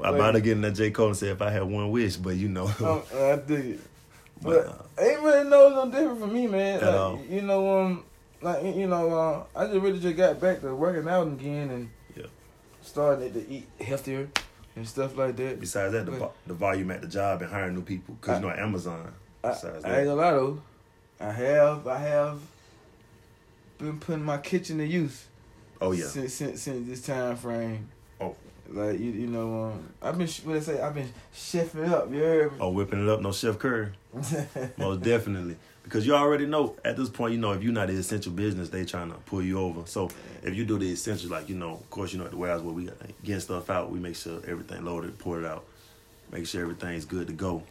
I'm 0.03 0.15
about 0.15 0.33
to 0.33 0.41
get 0.41 0.53
in 0.53 0.61
that 0.63 0.73
J 0.73 0.91
Cole 0.91 1.09
and 1.09 1.17
say 1.17 1.29
if 1.29 1.41
I 1.41 1.51
had 1.51 1.63
one 1.63 1.91
wish, 1.91 2.17
but 2.17 2.37
you 2.37 2.49
know, 2.49 2.67
Um, 2.81 3.03
I 3.15 3.17
it. 3.53 3.81
but, 4.43 4.43
But 4.43 4.67
uh, 4.67 4.83
ain't 5.03 5.23
really 5.23 5.49
no 5.49 5.71
no 5.71 5.91
different 5.91 6.21
for 6.21 6.27
me, 6.27 6.47
man. 6.47 6.81
Like. 6.81 7.31
You 7.31 7.43
know, 7.43 7.81
um, 7.81 8.05
like 8.43 8.63
you 8.65 8.87
know, 8.87 9.15
uh, 9.15 9.45
I 9.59 9.67
just 9.67 9.81
really 9.81 9.99
just 9.99 10.17
got 10.17 10.41
back 10.41 10.61
to 10.61 10.75
working 10.75 11.09
out 11.09 11.27
again 11.27 11.71
and. 11.71 11.91
Starting 12.87 13.33
to 13.33 13.49
eat 13.51 13.67
healthier 13.81 14.29
and 14.75 14.87
stuff 14.87 15.17
like 15.17 15.37
that. 15.37 15.59
besides 15.61 15.93
that, 15.93 16.07
the, 16.07 16.13
vo- 16.13 16.33
the 16.47 16.55
volume 16.55 16.91
at 16.91 17.01
the 17.01 17.07
job 17.09 17.43
and 17.43 17.51
hiring 17.51 17.75
new 17.75 17.83
people, 17.83 18.15
because 18.21 18.41
you 18.41 18.47
know, 18.49 18.55
Amazon. 18.55 19.13
I, 19.45 19.49
Besides 19.51 19.85
I 19.85 19.89
ain't 19.89 19.97
that, 19.97 20.05
gonna 20.05 20.15
lie 20.15 20.31
though, 20.33 20.63
I 21.21 21.31
have 21.33 21.87
I 21.87 21.99
have 21.99 22.41
been 23.79 23.99
putting 23.99 24.25
my 24.25 24.39
kitchen 24.39 24.79
to 24.79 24.87
use. 24.87 25.25
oh 25.81 25.93
yeah, 25.93 26.07
Since 26.07 26.35
since, 26.35 26.63
since 26.63 26.89
this 26.89 27.03
time 27.03 27.37
frame. 27.37 27.89
Oh. 28.21 28.35
Like 28.69 28.99
you 28.99 29.13
you 29.13 29.27
know 29.29 29.65
um 29.67 29.89
I've 30.03 30.19
been 30.19 30.27
what 30.45 30.57
I 30.57 30.61
say 30.61 30.81
I've 30.81 30.95
been 30.95 31.13
chefing 31.35 31.89
up. 31.89 32.11
You 32.13 32.19
heard 32.19 32.53
me? 32.53 32.59
oh 32.61 32.71
whipping 32.71 33.03
it 33.03 33.09
up, 33.09 33.21
no 33.21 33.31
Chef 33.33 33.59
Curry. 33.59 33.91
Most 34.79 35.03
definitely. 35.03 35.57
Because 35.87 36.05
you 36.05 36.15
already 36.17 36.47
know 36.47 36.75
at 36.85 36.97
this 36.97 37.09
point, 37.09 37.33
you 37.33 37.39
know, 37.39 37.53
if 37.53 37.63
you're 37.63 37.73
not 37.73 37.87
the 37.87 37.95
essential 37.95 38.33
business, 38.33 38.71
they 38.71 38.85
trying 38.85 39.09
to 39.13 39.19
pull 39.19 39.41
you 39.41 39.61
over. 39.61 39.87
So 39.87 40.11
if 40.43 40.53
you 40.53 40.65
do 40.65 40.79
the 40.79 40.91
essential, 40.91 41.31
like, 41.31 41.49
you 41.49 41.55
know, 41.55 41.75
of 41.75 41.91
course, 41.91 42.13
you 42.13 42.19
know, 42.19 42.25
at 42.25 42.33
the 42.33 42.37
warehouse 42.37 42.61
where 42.63 42.75
we 42.75 42.91
getting 43.23 43.39
stuff 43.41 43.71
out, 43.71 43.93
we 43.93 44.01
make 44.01 44.17
sure 44.17 44.41
everything 44.49 44.85
loaded, 44.85 45.17
pour 45.21 45.39
it 45.39 45.47
out, 45.47 45.65
make 46.33 46.45
sure 46.49 46.61
everything's 46.61 47.05
good 47.05 47.29
to 47.29 47.33
go. 47.33 47.63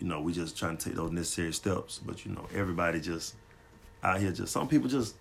You 0.00 0.08
know, 0.08 0.20
we 0.20 0.32
just 0.32 0.58
trying 0.58 0.76
to 0.76 0.84
take 0.88 0.96
those 0.96 1.12
necessary 1.12 1.52
steps. 1.52 2.00
But, 2.04 2.26
you 2.26 2.32
know, 2.32 2.44
everybody 2.52 3.00
just 3.00 3.36
out 4.02 4.18
here 4.20 4.32
just, 4.32 4.52
some 4.52 4.66
people 4.66 4.88
just 4.88 5.14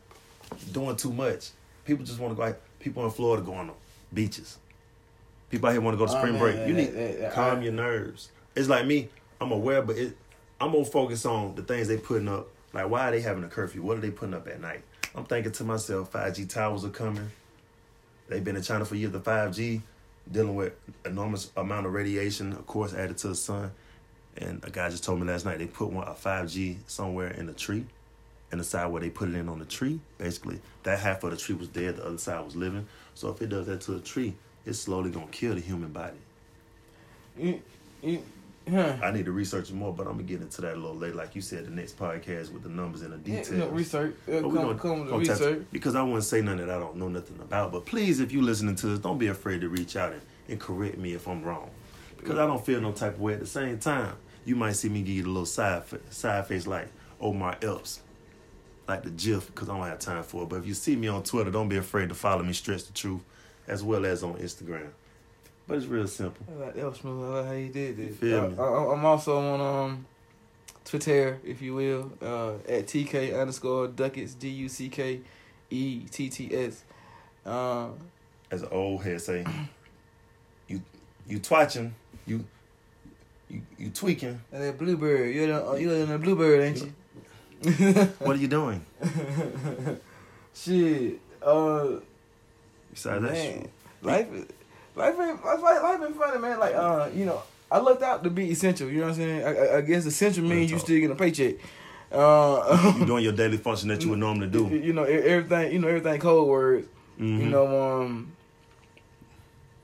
doing 0.73 0.95
too 0.95 1.13
much. 1.13 1.51
People 1.85 2.03
just 2.03 2.19
want 2.19 2.31
to 2.31 2.35
go 2.35 2.43
out, 2.47 2.57
people 2.79 3.05
in 3.05 3.11
Florida 3.11 3.43
going 3.43 3.59
on 3.59 3.67
the 3.67 3.73
beaches. 4.11 4.57
People 5.51 5.69
out 5.69 5.73
here 5.73 5.81
want 5.81 5.93
to 5.93 5.99
go 6.03 6.07
to 6.11 6.15
Oh, 6.17 6.17
spring 6.19 6.33
man, 6.33 6.41
break. 6.41 6.67
You 6.67 6.73
need 6.73 6.93
that- 6.93 7.19
that- 7.19 7.33
calm 7.33 7.59
I- 7.59 7.61
your 7.61 7.73
nerves. 7.73 8.31
It's 8.55 8.67
like 8.67 8.87
me. 8.87 9.09
I'm 9.39 9.51
aware, 9.51 9.83
but 9.83 9.97
it. 9.97 10.17
I'm 10.65 10.71
gonna 10.71 10.83
focus 10.83 11.27
on 11.27 11.53
the 11.53 11.61
things 11.61 11.87
they 11.87 11.97
putting 11.97 12.27
up. 12.27 12.47
Like, 12.73 12.89
why 12.89 13.07
are 13.07 13.11
they 13.11 13.21
having 13.21 13.43
a 13.43 13.47
curfew? 13.47 13.83
What 13.83 13.99
are 13.99 14.01
they 14.01 14.09
putting 14.09 14.33
up 14.33 14.47
at 14.47 14.59
night? 14.59 14.81
I'm 15.13 15.23
thinking 15.23 15.51
to 15.51 15.63
myself, 15.63 16.11
5G 16.11 16.49
towers 16.49 16.83
are 16.83 16.89
coming. 16.89 17.29
They've 18.27 18.43
been 18.43 18.55
in 18.55 18.63
China 18.63 18.83
for 18.83 18.95
years. 18.95 19.11
The 19.11 19.19
5G 19.19 19.83
dealing 20.31 20.55
with 20.55 20.73
enormous 21.05 21.51
amount 21.55 21.85
of 21.85 21.93
radiation, 21.93 22.51
of 22.53 22.65
course, 22.65 22.95
added 22.95 23.15
to 23.19 23.27
the 23.27 23.35
sun. 23.35 23.73
And 24.37 24.65
a 24.65 24.71
guy 24.71 24.89
just 24.89 25.03
told 25.03 25.19
me 25.19 25.27
last 25.27 25.45
night 25.45 25.59
they 25.59 25.67
put 25.67 25.91
one 25.91 26.07
a 26.07 26.13
5G 26.13 26.77
somewhere 26.87 27.29
in 27.29 27.47
a 27.47 27.53
tree, 27.53 27.85
and 28.51 28.59
the 28.59 28.63
side 28.63 28.87
where 28.87 29.03
they 29.03 29.11
put 29.11 29.29
it 29.29 29.35
in 29.35 29.47
on 29.47 29.59
the 29.59 29.65
tree, 29.65 29.99
basically 30.17 30.59
that 30.81 30.97
half 30.97 31.23
of 31.23 31.29
the 31.29 31.37
tree 31.37 31.53
was 31.53 31.67
dead, 31.67 31.97
the 31.97 32.07
other 32.07 32.17
side 32.17 32.43
was 32.43 32.55
living. 32.55 32.87
So 33.13 33.29
if 33.29 33.39
it 33.39 33.49
does 33.49 33.67
that 33.67 33.81
to 33.81 33.97
a 33.97 33.99
tree, 33.99 34.33
it's 34.65 34.79
slowly 34.79 35.11
gonna 35.11 35.27
kill 35.27 35.53
the 35.53 35.61
human 35.61 35.91
body. 35.91 36.17
You, 37.37 37.61
huh. 38.69 38.97
I 39.03 39.11
need 39.11 39.25
to 39.25 39.31
research 39.31 39.71
more, 39.71 39.93
but 39.93 40.07
I'm 40.07 40.13
gonna 40.13 40.23
get 40.23 40.41
into 40.41 40.61
that 40.61 40.73
a 40.73 40.75
little 40.75 40.95
later. 40.95 41.15
Like 41.15 41.35
you 41.35 41.41
said, 41.41 41.65
the 41.65 41.71
next 41.71 41.97
podcast 41.97 42.51
with 42.51 42.63
the 42.63 42.69
numbers 42.69 43.01
and 43.01 43.13
the 43.13 43.17
details. 43.17 43.51
you 43.51 43.57
know, 43.57 43.67
research. 43.69 44.15
Uh, 44.27 44.41
But 44.41 44.53
come, 44.53 44.79
come 44.79 44.99
with 44.99 45.07
the 45.07 45.11
gonna 45.11 45.25
tap- 45.25 45.39
research. 45.39 45.65
because 45.71 45.95
I 45.95 46.01
wouldn't 46.03 46.23
say 46.23 46.41
nothing 46.41 46.65
that 46.65 46.69
I 46.69 46.79
don't 46.79 46.95
know 46.97 47.07
nothing 47.09 47.39
about. 47.39 47.71
But 47.71 47.85
please, 47.85 48.19
if 48.19 48.31
you're 48.31 48.43
listening 48.43 48.75
to 48.77 48.87
this, 48.87 48.99
don't 48.99 49.17
be 49.17 49.27
afraid 49.27 49.61
to 49.61 49.69
reach 49.69 49.95
out 49.95 50.13
and, 50.13 50.21
and 50.49 50.59
correct 50.59 50.97
me 50.97 51.13
if 51.13 51.27
I'm 51.27 51.43
wrong. 51.43 51.69
Because 52.17 52.37
I 52.39 52.45
don't 52.47 52.65
feel 52.65 52.81
no 52.81 52.91
type 52.91 53.13
of 53.15 53.21
way. 53.21 53.33
At 53.33 53.39
the 53.41 53.45
same 53.45 53.77
time, 53.77 54.15
you 54.45 54.55
might 54.55 54.73
see 54.73 54.89
me 54.89 55.01
give 55.01 55.15
you 55.15 55.25
a 55.25 55.27
little 55.27 55.45
side 55.45 55.83
side 56.09 56.47
face 56.47 56.65
like 56.65 56.87
Omar 57.21 57.57
Epps, 57.61 57.99
like 58.87 59.03
the 59.03 59.11
GIF, 59.11 59.47
because 59.47 59.69
I 59.69 59.77
don't 59.77 59.85
have 59.87 59.99
time 59.99 60.23
for 60.23 60.43
it. 60.43 60.49
But 60.49 60.57
if 60.57 60.67
you 60.67 60.73
see 60.73 60.95
me 60.95 61.07
on 61.07 61.23
Twitter, 61.23 61.51
don't 61.51 61.69
be 61.69 61.77
afraid 61.77 62.09
to 62.09 62.15
follow 62.15 62.41
me, 62.43 62.53
Stretch 62.53 62.85
the 62.85 62.93
Truth, 62.93 63.21
as 63.67 63.83
well 63.83 64.05
as 64.05 64.23
on 64.23 64.35
Instagram. 64.35 64.89
But 65.67 65.77
it's 65.77 65.85
real 65.87 66.07
simple. 66.07 66.45
I 66.49 66.65
like 66.79 66.95
smooth. 66.95 67.23
I 67.29 67.37
like 67.39 67.45
how 67.47 67.53
you 67.53 67.69
did 67.69 67.97
this. 67.97 68.17
Feel 68.17 68.39
I, 68.41 68.47
me? 68.49 68.55
I, 68.59 68.93
I'm 68.93 69.03
also 69.05 69.37
on 69.39 69.61
um 69.61 70.05
Twitter, 70.83 71.39
if 71.43 71.61
you 71.61 71.73
will, 71.73 72.11
uh, 72.21 72.53
at 72.69 72.85
TK 72.85 73.39
underscore 73.39 73.87
Ducketts 73.87 74.37
D 74.37 74.49
U 74.49 74.69
C 74.69 74.89
K 74.89 75.21
E 75.71 76.01
T 76.11 76.29
T 76.29 76.55
S. 76.55 76.83
Uh, 77.45 77.87
As 78.51 78.61
an 78.61 78.69
old 78.71 79.03
head 79.03 79.19
say, 79.21 79.43
you 80.67 80.81
you 81.27 81.39
twatching, 81.39 81.91
you 82.27 82.45
you 83.49 83.61
you 83.79 83.89
tweaking. 83.89 84.39
and 84.51 84.63
that 84.63 84.77
bluebird, 84.77 85.33
you're 85.33 85.47
the, 85.47 85.73
you're 85.81 85.95
in 85.95 86.09
the 86.09 86.19
bluebird, 86.19 86.61
ain't 86.61 86.77
you? 86.83 86.93
What 88.19 88.35
are 88.35 88.39
you 88.39 88.47
doing? 88.47 88.85
Shit. 90.53 91.19
Uh, 91.41 91.99
Besides 92.91 93.23
that, 93.23 93.35
shit. 93.35 93.69
life, 94.01 94.31
is- 94.33 94.45
life 94.95 95.15
ain't 95.19 95.43
life, 95.43 95.61
life, 95.61 95.99
been 95.99 96.13
funny, 96.13 96.39
man. 96.39 96.59
Like, 96.59 96.75
uh, 96.75 97.09
you 97.13 97.25
know, 97.25 97.41
I 97.71 97.79
looked 97.79 98.03
out 98.03 98.23
to 98.23 98.29
be 98.29 98.51
essential. 98.51 98.89
You 98.89 98.99
know 98.99 99.07
what 99.07 99.09
I'm 99.09 99.15
saying? 99.15 99.43
I, 99.43 99.77
I, 99.77 99.81
guess 99.81 100.05
essential 100.05 100.43
means 100.43 100.71
you 100.71 100.79
still 100.79 100.95
getting 100.95 101.11
a 101.11 101.15
paycheck. 101.15 101.55
Uh, 102.11 102.95
you 102.99 103.05
doing 103.05 103.23
your 103.23 103.33
daily 103.33 103.57
function 103.57 103.89
that 103.89 104.01
you 104.03 104.09
would 104.11 104.19
normally 104.19 104.47
do. 104.47 104.67
you 104.67 104.93
know, 104.93 105.03
everything. 105.03 105.73
You 105.73 105.79
know, 105.79 105.87
everything 105.87 106.19
code 106.19 106.47
words. 106.47 106.87
Mhm. 107.19 107.39
You 107.39 107.49
know, 107.49 108.01
um, 108.01 108.31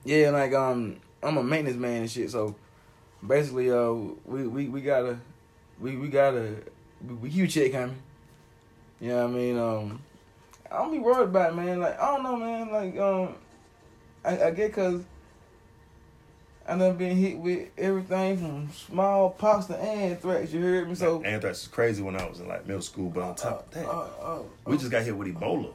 yeah, 0.03 0.29
like 0.31 0.53
um, 0.53 0.97
I'm 1.23 1.37
a 1.37 1.43
maintenance 1.43 1.77
man 1.77 2.01
and 2.01 2.11
shit. 2.11 2.29
So 2.29 2.55
basically, 3.25 3.71
uh, 3.71 3.91
we 4.25 4.47
we, 4.47 4.67
we 4.67 4.81
gotta, 4.81 5.17
we 5.79 5.95
we 5.97 6.09
gotta, 6.09 6.55
we, 7.07 7.13
we 7.15 7.29
huge 7.29 7.53
check 7.53 7.71
coming. 7.71 7.97
You 8.99 9.09
know 9.09 9.27
what 9.27 9.35
I 9.35 9.37
mean? 9.37 9.57
Um, 9.57 10.01
I 10.71 10.77
don't 10.77 10.91
be 10.91 10.99
worried 10.99 11.29
about 11.29 11.53
it, 11.53 11.55
man. 11.55 11.79
Like 11.79 11.99
I 11.99 12.05
don't 12.07 12.23
know, 12.23 12.35
man. 12.35 12.71
Like 12.71 12.97
um, 12.97 13.35
I, 14.23 14.45
I 14.45 14.51
get 14.51 14.73
cause 14.73 15.03
I 16.67 16.77
done 16.77 16.95
been 16.95 17.17
hit 17.17 17.37
with 17.37 17.69
everything 17.77 18.37
from 18.37 18.71
small 18.71 19.31
pox 19.31 19.65
to 19.65 19.77
anthrax. 19.77 20.53
You 20.53 20.61
heard 20.61 20.87
me? 20.87 20.95
So 20.95 21.21
Anthrax 21.23 21.63
is 21.63 21.67
crazy 21.67 22.03
when 22.03 22.15
I 22.15 22.27
was 22.29 22.39
in 22.39 22.47
like 22.47 22.67
middle 22.67 22.81
school, 22.83 23.09
but 23.09 23.23
on 23.23 23.35
top 23.35 23.67
of 23.67 23.73
that, 23.73 23.87
uh, 23.87 24.07
uh, 24.21 24.39
we 24.65 24.77
just 24.77 24.91
got 24.91 25.03
hit 25.03 25.15
with 25.17 25.27
Ebola 25.27 25.73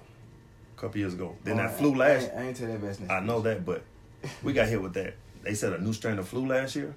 a 0.76 0.80
couple 0.80 0.98
years 0.98 1.14
ago. 1.14 1.34
Then 1.42 1.58
uh, 1.58 1.64
that 1.64 1.76
flu 1.76 1.94
last, 1.94 2.30
ain't, 2.30 2.34
I 2.34 2.42
ain't 2.48 2.56
tell 2.56 2.68
that 2.68 2.80
best. 2.80 3.00
I 3.10 3.20
know 3.20 3.40
that, 3.40 3.66
but 3.66 3.82
we 4.42 4.52
got 4.52 4.68
hit 4.68 4.80
with 4.80 4.94
that. 4.94 5.14
They 5.42 5.54
said 5.54 5.72
a 5.72 5.78
new 5.80 5.92
strain 5.92 6.18
of 6.18 6.28
flu 6.28 6.46
last 6.46 6.76
year. 6.76 6.94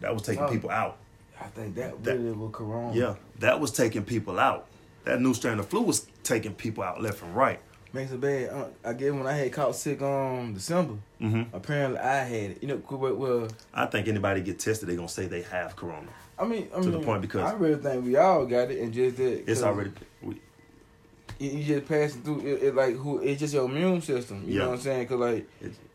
That 0.00 0.14
was 0.14 0.22
taking 0.22 0.46
people 0.48 0.70
out. 0.70 0.98
I 1.40 1.44
think 1.46 1.74
that, 1.74 2.02
That- 2.04 2.18
really 2.18 2.32
was 2.32 2.50
corona. 2.52 2.94
Yeah, 2.96 3.16
that 3.40 3.60
was 3.60 3.72
taking 3.72 4.04
people 4.04 4.38
out. 4.38 4.68
That 5.04 5.20
new 5.20 5.34
strain 5.34 5.58
of 5.58 5.66
flu 5.68 5.82
was 5.82 6.06
taking 6.22 6.54
people 6.54 6.84
out 6.84 7.02
left 7.02 7.22
and 7.22 7.34
right. 7.34 7.60
Makes 7.94 8.12
it 8.12 8.20
bad. 8.22 8.48
Uh, 8.50 8.64
I 8.84 8.92
guess 8.94 9.10
when 9.12 9.26
I 9.26 9.32
had 9.34 9.52
caught 9.52 9.76
sick 9.76 10.00
on 10.00 10.54
December, 10.54 10.94
Mm-hmm. 11.20 11.54
apparently 11.54 11.98
I 11.98 12.24
had 12.24 12.50
it. 12.52 12.62
You 12.62 12.68
know, 12.68 12.82
well, 12.90 13.48
I 13.74 13.86
think 13.86 14.08
anybody 14.08 14.40
get 14.40 14.58
tested, 14.58 14.88
they're 14.88 14.96
gonna 14.96 15.08
say 15.08 15.26
they 15.26 15.42
have 15.42 15.76
corona. 15.76 16.08
I 16.38 16.44
mean, 16.46 16.68
I 16.74 16.76
To 16.76 16.88
mean, 16.88 16.90
the 16.92 17.00
point 17.00 17.20
because- 17.22 17.52
I 17.52 17.54
really 17.54 17.80
think 17.80 18.04
we 18.04 18.16
all 18.16 18.46
got 18.46 18.70
it, 18.70 18.80
and 18.80 18.92
just 18.94 19.18
that 19.18 19.48
It's 19.50 19.62
already. 19.62 19.92
We, 20.22 20.40
you, 21.38 21.50
you 21.50 21.64
just 21.64 21.86
passing 21.88 22.22
through. 22.22 22.40
It, 22.40 22.62
it 22.62 22.74
like 22.74 22.96
who? 22.96 23.18
It's 23.20 23.38
just 23.40 23.52
your 23.54 23.66
immune 23.66 24.00
system. 24.00 24.42
You 24.46 24.54
Yeah. 24.54 24.58
know 24.60 24.68
what 24.70 24.74
I'm 24.76 24.80
saying? 24.80 25.06
Cause 25.08 25.18
like, 25.20 25.48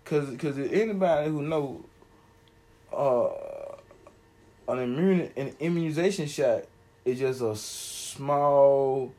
cause, 0.05 0.35
cause 0.37 0.57
anybody 0.59 1.29
who 1.31 1.41
know, 1.41 1.83
uh, 2.95 3.29
an 4.71 4.79
immune 4.79 5.31
an 5.35 5.55
immunization 5.59 6.27
shot 6.27 6.63
is 7.05 7.17
just 7.19 7.41
a 7.41 7.55
small 7.55 9.11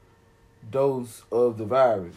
dose 0.71 1.23
of 1.33 1.59
the 1.59 1.65
virus. 1.65 2.15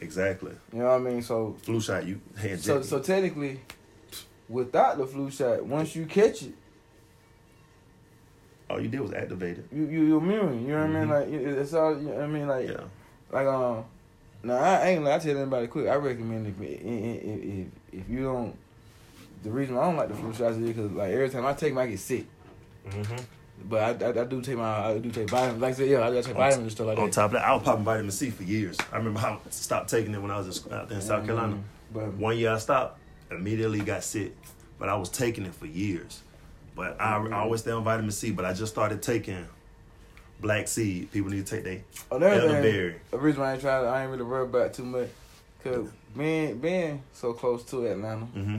Exactly. 0.00 0.52
You 0.72 0.78
know 0.80 0.84
what 0.86 0.94
I 0.94 0.98
mean? 0.98 1.22
So 1.22 1.56
Flu 1.62 1.80
shot, 1.80 2.06
you 2.06 2.20
had 2.36 2.60
So 2.60 2.82
so 2.82 2.98
technically, 3.00 3.60
without 4.48 4.98
the 4.98 5.06
flu 5.06 5.30
shot, 5.30 5.64
once 5.64 5.94
you 5.96 6.06
catch 6.06 6.42
it, 6.42 6.54
all 8.70 8.80
you 8.80 8.88
did 8.88 9.00
was 9.00 9.12
activate 9.12 9.58
it. 9.58 9.66
you 9.72 9.84
you 9.86 10.04
you're 10.04 10.18
immune. 10.22 10.62
You 10.66 10.72
know 10.72 10.80
what 10.86 10.90
I 10.96 11.00
mean? 11.00 11.08
Mhm. 11.08 11.10
Like 11.10 11.58
it's 11.62 11.74
all. 11.74 11.96
You 11.96 12.02
know 12.08 12.14
what 12.14 12.22
I 12.22 12.26
mean? 12.26 12.46
Like 12.48 12.68
Yeah. 12.68 12.80
like 13.30 13.46
um. 13.46 13.84
Now 14.42 14.56
I 14.56 14.88
ain't. 14.88 15.02
gonna- 15.02 15.14
I 15.16 15.18
tell 15.18 15.36
anybody 15.38 15.66
quick. 15.68 15.88
I 15.88 15.94
recommend 15.96 16.46
if 16.46 16.60
if 16.60 16.80
if, 16.82 17.66
if 18.00 18.08
you 18.10 18.24
don't. 18.24 18.56
The 19.42 19.50
reason 19.50 19.76
I 19.76 19.82
don't 19.82 19.96
like 19.96 20.08
the 20.08 20.14
flu 20.14 20.32
shots 20.32 20.56
is 20.56 20.66
because 20.66 20.90
like 20.92 21.10
every 21.12 21.28
time 21.28 21.44
I 21.46 21.52
take 21.52 21.70
them, 21.72 21.78
I 21.78 21.86
get 21.86 21.98
sick. 21.98 22.26
Mm-hmm. 22.88 23.16
But 23.66 24.02
I, 24.02 24.06
I, 24.06 24.20
I 24.22 24.24
do 24.24 24.40
take 24.42 24.56
my 24.56 24.88
I 24.88 24.98
do 24.98 25.10
take 25.10 25.30
vitamins. 25.30 25.62
Like 25.62 25.72
I 25.72 25.76
said, 25.76 25.88
yeah, 25.88 26.06
I 26.06 26.10
do 26.10 26.22
take 26.22 26.34
vitamins 26.34 26.58
and 26.58 26.70
stuff 26.72 26.86
like 26.88 26.96
that. 26.96 27.02
On 27.02 27.08
that. 27.08 27.14
top 27.14 27.24
of 27.26 27.32
that, 27.32 27.44
I 27.46 27.54
was 27.54 27.62
popping 27.62 27.84
vitamin 27.84 28.10
C 28.10 28.30
for 28.30 28.42
years. 28.42 28.76
I 28.92 28.96
remember 28.98 29.20
how 29.20 29.40
I 29.46 29.50
stopped 29.50 29.88
taking 29.90 30.12
it 30.14 30.20
when 30.20 30.30
I 30.30 30.38
was 30.38 30.66
in 30.66 30.72
out 30.72 30.88
there 30.88 30.98
in 30.98 31.02
South 31.04 31.24
Carolina. 31.24 31.54
Mhm. 31.54 31.62
But 31.92 32.12
One 32.14 32.36
year 32.36 32.52
I 32.52 32.58
stopped, 32.58 32.98
immediately 33.30 33.80
got 33.80 34.02
sick, 34.02 34.32
but 34.78 34.88
I 34.88 34.96
was 34.96 35.08
taking 35.08 35.46
it 35.46 35.54
for 35.54 35.66
years. 35.66 36.20
But 36.76 37.00
I, 37.00 37.16
I 37.16 37.32
always 37.34 37.60
stay 37.60 37.70
on 37.70 37.84
vitamin 37.84 38.10
C, 38.10 38.32
but 38.32 38.44
I 38.44 38.52
just 38.52 38.72
started 38.72 39.00
taking 39.00 39.46
black 40.40 40.66
seed. 40.68 41.10
People 41.12 41.30
need 41.30 41.46
to 41.46 41.54
take 41.56 41.64
they 41.64 41.84
another 42.10 42.40
thing, 42.40 42.48
elderberry. 42.50 42.96
the 43.12 43.18
reason 43.18 43.40
why 43.40 43.50
I 43.50 43.52
ain't 43.52 43.60
trying, 43.62 43.86
I 43.86 44.02
ain't 44.02 44.10
really 44.10 44.24
worried 44.24 44.48
about 44.50 44.66
it 44.66 44.74
too 44.74 44.84
much, 44.84 45.08
cause 45.62 45.88
being 46.16 46.58
being 46.58 47.02
so 47.12 47.32
close 47.32 47.62
to 47.66 47.86
Atlanta, 47.86 48.26
Mm-hmm. 48.36 48.56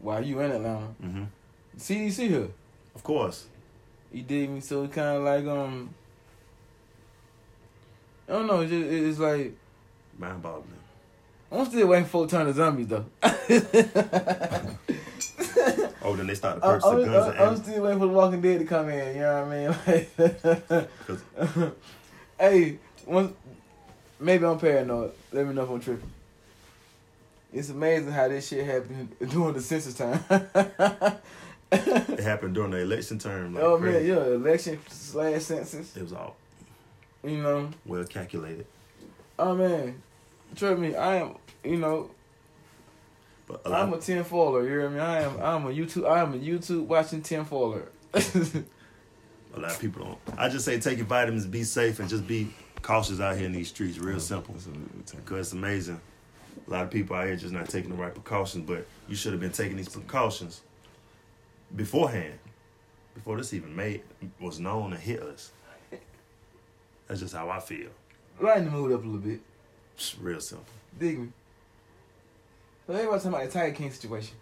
while 0.00 0.22
you 0.22 0.38
in 0.40 0.50
Atlanta, 0.52 0.88
Mm-hmm. 1.02 1.24
CDC 1.78 2.28
here. 2.28 2.48
Of 2.94 3.02
course. 3.02 3.46
You 4.16 4.22
dig 4.22 4.48
me? 4.48 4.60
So 4.60 4.84
it 4.84 4.92
kind 4.92 5.18
of 5.18 5.24
like 5.24 5.44
um, 5.44 5.90
I 8.26 8.32
don't 8.32 8.46
know. 8.46 8.60
It's, 8.62 8.70
just, 8.70 8.90
it's 8.90 9.18
like 9.18 9.52
Mind 10.18 10.40
boggling. 10.40 10.72
I'm 11.52 11.66
still 11.66 11.88
waiting 11.88 12.06
for 12.06 12.26
turn 12.26 12.46
to 12.46 12.54
zombies 12.54 12.86
though. 12.86 13.04
Oh, 16.02 16.14
then 16.14 16.28
they 16.28 16.36
started 16.36 16.62
I, 16.64 16.78
purchasing 16.78 16.92
I'm, 16.92 17.04
guns 17.04 17.36
I'm 17.36 17.56
still 17.56 17.82
waiting 17.82 17.98
for 17.98 18.06
the 18.06 18.12
Walking 18.12 18.40
Dead 18.40 18.60
to 18.60 18.64
come 18.64 18.88
in. 18.90 19.16
You 19.16 19.22
know 19.22 19.44
what 19.44 19.52
I 19.52 19.96
mean? 19.98 20.86
Like, 21.58 21.72
hey, 22.38 22.78
once 23.04 23.32
maybe 24.20 24.46
I'm 24.46 24.58
paranoid. 24.58 25.10
Let 25.32 25.46
me 25.46 25.52
know 25.52 25.64
if 25.64 25.70
I'm 25.70 25.80
tripping. 25.80 26.12
It's 27.52 27.70
amazing 27.70 28.12
how 28.12 28.28
this 28.28 28.46
shit 28.46 28.64
happened 28.64 29.16
during 29.18 29.54
the 29.54 29.60
census 29.60 29.94
time. 29.94 30.20
It 31.72 32.20
happened 32.20 32.54
during 32.54 32.70
the 32.70 32.78
election 32.78 33.18
term. 33.18 33.54
Like 33.54 33.62
oh 33.64 33.78
crazy. 33.78 34.08
man, 34.12 34.18
yeah, 34.18 34.24
election 34.34 34.78
slash 34.88 35.42
census. 35.42 35.96
It 35.96 36.02
was 36.02 36.12
all 36.12 36.36
You 37.24 37.42
know. 37.42 37.70
well 37.84 38.04
calculated. 38.04 38.66
Oh 39.38 39.54
man, 39.54 40.02
trust 40.54 40.80
me, 40.80 40.94
I 40.94 41.16
am. 41.16 41.34
You 41.64 41.76
know, 41.78 42.10
But 43.48 43.62
a 43.66 43.72
I'm 43.74 43.92
a 43.92 43.98
ten 43.98 44.22
faller. 44.24 44.62
You 44.62 44.68
hear 44.68 44.90
me? 44.90 45.00
I 45.00 45.22
am. 45.22 45.40
I'm 45.40 45.66
a 45.66 45.70
YouTube. 45.70 46.08
I 46.08 46.20
am 46.20 46.34
a 46.34 46.38
YouTube 46.38 46.86
watching 46.86 47.22
ten 47.22 47.44
faller. 47.44 47.88
a 48.14 49.58
lot 49.58 49.72
of 49.72 49.80
people 49.80 50.04
don't. 50.04 50.38
I 50.38 50.48
just 50.48 50.64
say 50.64 50.78
take 50.78 50.98
your 50.98 51.06
vitamins, 51.06 51.46
be 51.46 51.64
safe, 51.64 51.98
and 51.98 52.08
just 52.08 52.26
be 52.26 52.48
cautious 52.82 53.18
out 53.20 53.36
here 53.36 53.46
in 53.46 53.52
these 53.52 53.68
streets. 53.68 53.98
Real 53.98 54.20
simple. 54.20 54.54
Because 55.16 55.48
it's 55.48 55.52
amazing. 55.52 56.00
A 56.66 56.70
lot 56.70 56.84
of 56.84 56.90
people 56.90 57.16
out 57.16 57.26
here 57.26 57.36
just 57.36 57.52
not 57.52 57.68
taking 57.68 57.90
the 57.90 57.96
right 57.96 58.12
precautions, 58.14 58.64
but 58.66 58.86
you 59.08 59.14
should 59.16 59.32
have 59.32 59.40
been 59.40 59.52
taking 59.52 59.76
these 59.76 59.88
precautions 59.88 60.62
beforehand, 61.74 62.38
before 63.14 63.36
this 63.36 63.52
even 63.54 63.74
made 63.74 64.02
was 64.40 64.58
known 64.60 64.90
to 64.90 64.96
hit 64.96 65.20
us. 65.22 65.50
That's 67.08 67.20
just 67.20 67.34
how 67.34 67.48
I 67.48 67.60
feel. 67.60 67.88
Lighten 68.40 68.66
the 68.66 68.70
mood 68.70 68.92
up 68.92 69.02
a 69.02 69.06
little 69.06 69.20
bit. 69.20 69.40
It's 69.94 70.18
real 70.18 70.40
simple. 70.40 70.66
Dig 70.98 71.18
me. 71.20 71.28
So 72.86 72.92
everybody 72.92 73.18
talking 73.18 73.34
about 73.34 73.44
the 73.46 73.50
Tiger 73.58 73.74
King 73.74 73.90
situation. 73.90 74.36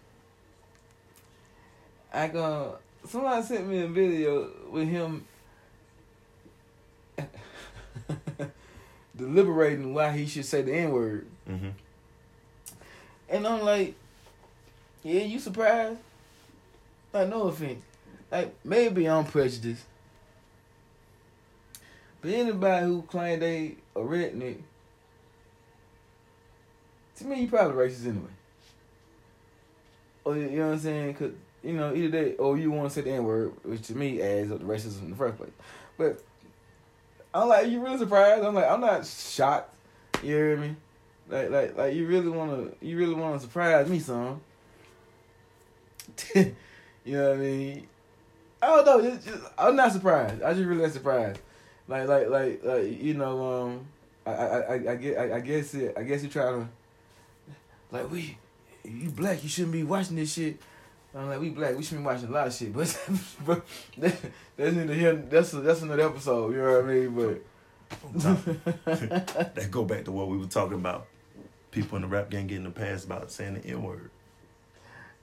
I 2.13 2.27
go. 2.27 2.77
Somebody 3.07 3.41
sent 3.43 3.67
me 3.67 3.81
a 3.81 3.87
video 3.87 4.49
with 4.71 4.87
him 4.87 5.25
deliberating 9.15 9.93
why 9.93 10.11
he 10.11 10.25
should 10.25 10.45
say 10.45 10.61
the 10.61 10.73
N 10.73 10.91
word, 10.91 11.25
Mm-hmm. 11.49 11.69
and 13.29 13.47
I'm 13.47 13.61
like, 13.61 13.93
"Yeah, 15.03 15.21
you 15.21 15.39
surprised? 15.39 15.99
Like, 17.15 17.29
no 17.29 17.43
offense. 17.43 17.81
Like, 18.29 18.53
maybe 18.65 19.07
I'm 19.07 19.23
prejudiced, 19.23 19.85
but 22.21 22.29
anybody 22.29 22.85
who 22.85 23.03
claim 23.03 23.39
they 23.39 23.77
a 23.95 23.99
redneck, 23.99 24.57
to 27.15 27.25
me, 27.25 27.43
you 27.43 27.47
probably 27.47 27.87
racist 27.87 28.05
anyway. 28.05 28.27
Or 30.25 30.35
you 30.35 30.49
know 30.49 30.65
what 30.65 30.73
I'm 30.73 30.79
saying? 30.79 31.13
Cause 31.13 31.31
you 31.63 31.71
know 31.71 31.95
either 31.95 32.09
that 32.09 32.35
or 32.37 32.57
you 32.57 32.69
want 32.69 32.89
to 32.89 32.95
say 32.95 33.01
the 33.01 33.11
N 33.11 33.23
word, 33.23 33.53
which 33.63 33.83
to 33.83 33.95
me 33.95 34.21
adds 34.21 34.51
up 34.51 34.59
to 34.59 34.65
racism 34.65 35.03
in 35.03 35.11
the 35.11 35.15
first 35.15 35.37
place. 35.37 35.53
But 35.97 36.21
I'm 37.33 37.47
like, 37.47 37.69
you 37.69 37.81
really 37.81 37.97
surprised? 37.97 38.43
I'm 38.43 38.55
like, 38.55 38.69
I'm 38.69 38.81
not 38.81 39.05
shocked. 39.05 39.73
You 40.21 40.35
hear 40.35 40.57
me? 40.57 40.75
Like, 41.29 41.49
like, 41.49 41.77
like 41.77 41.93
you 41.93 42.07
really 42.07 42.27
wanna, 42.27 42.71
you 42.81 42.97
really 42.97 43.15
wanna 43.15 43.39
surprise 43.39 43.87
me, 43.87 43.99
son. 43.99 44.41
you 47.05 47.17
know 47.17 47.29
what 47.29 47.37
I 47.37 47.41
mean? 47.41 47.87
I 48.61 48.67
don't 48.67 48.85
know. 48.85 49.09
Just, 49.09 49.27
just, 49.27 49.43
I'm 49.57 49.75
not 49.75 49.91
surprised. 49.91 50.41
I 50.41 50.53
just 50.53 50.65
really 50.65 50.81
not 50.81 50.91
surprised. 50.91 51.39
Like, 51.87 52.07
like, 52.07 52.29
like, 52.29 52.63
like, 52.63 53.01
you 53.01 53.13
know, 53.13 53.63
um, 53.63 53.87
I, 54.25 54.31
I, 54.31 54.59
I, 54.59 54.73
I 54.73 54.95
get, 54.95 55.17
I, 55.17 55.39
guess 55.39 55.73
it. 55.75 55.93
I 55.95 56.03
guess 56.03 56.23
you 56.23 56.29
try 56.29 56.45
to, 56.51 56.67
like, 57.91 58.11
we, 58.11 58.37
you 58.83 59.11
black, 59.11 59.43
you 59.43 59.49
shouldn't 59.49 59.73
be 59.73 59.83
watching 59.83 60.15
this 60.15 60.33
shit. 60.33 60.59
I'm 61.13 61.29
like, 61.29 61.39
we 61.39 61.49
black, 61.49 61.77
we 61.77 61.83
shouldn't 61.83 62.01
be 62.01 62.07
watching 62.07 62.27
a 62.27 62.31
lot 62.31 62.47
of 62.47 62.53
shit, 62.53 62.73
but, 62.73 62.99
but 63.45 63.65
that, 63.97 64.17
that's 64.57 64.75
neither 64.75 64.93
here. 64.93 65.15
That's 65.15 65.53
a, 65.53 65.61
that's 65.61 65.81
another 65.83 66.07
episode. 66.07 66.53
You 66.53 66.57
know 66.57 66.81
what 66.81 66.85
I 66.85 66.93
mean? 66.93 67.15
But 67.15 67.41
that 68.85 69.67
go 69.69 69.85
back 69.85 70.05
to 70.05 70.11
what 70.11 70.27
we 70.27 70.37
were 70.37 70.47
talking 70.47 70.77
about. 70.77 71.07
People 71.71 71.97
in 71.97 72.01
the 72.01 72.07
rap 72.07 72.29
game 72.29 72.47
getting 72.47 72.63
the 72.63 72.71
pass 72.71 73.03
about 73.03 73.31
saying 73.31 73.55
the 73.55 73.65
N 73.67 73.83
word. 73.83 74.09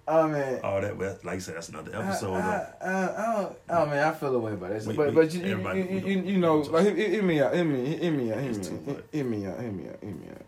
Oh 0.08 0.28
man, 0.28 0.60
All 0.62 0.80
that, 0.80 0.96
well, 0.96 1.18
like 1.24 1.36
I 1.36 1.38
said, 1.38 1.56
that's 1.56 1.68
another 1.68 1.94
uh, 1.96 2.02
episode. 2.02 2.34
I, 2.34 2.72
I, 2.80 2.86
I, 2.90 2.92
I 2.92 3.36
don't, 3.42 3.56
oh 3.70 3.86
man, 3.86 4.08
I 4.08 4.12
feel 4.14 4.34
away 4.34 4.52
about 4.52 4.70
that. 4.70 4.84
We- 4.86 4.94
but 4.96 5.08
we- 5.08 5.14
but 5.14 5.32
you, 5.34 5.40
you, 5.46 5.72
you, 5.74 5.98
you, 6.06 6.22
you 6.32 6.38
know, 6.38 6.58
we 6.58 6.68
like 6.68 6.84
hit, 6.96 6.96
hit 7.10 7.24
me 7.24 7.40
out, 7.40 7.54
hit 7.54 7.64
me, 7.64 7.96
hit 7.96 8.10
me 8.12 8.32
out, 8.32 8.38
hit 8.40 8.56
me 8.56 8.92
out, 8.94 9.04
hit 9.12 9.26
me 9.26 9.46
out, 9.46 9.60
hit 9.60 9.72
me 9.72 9.88
out, 9.88 10.00
hit 10.00 10.20
me 10.20 10.28
out. 10.30 10.46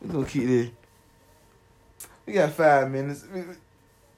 We 0.00 0.08
gonna 0.10 0.26
keep 0.26 0.46
this. 0.46 0.70
We 2.26 2.32
got 2.32 2.50
five 2.52 2.90
minutes. 2.90 3.24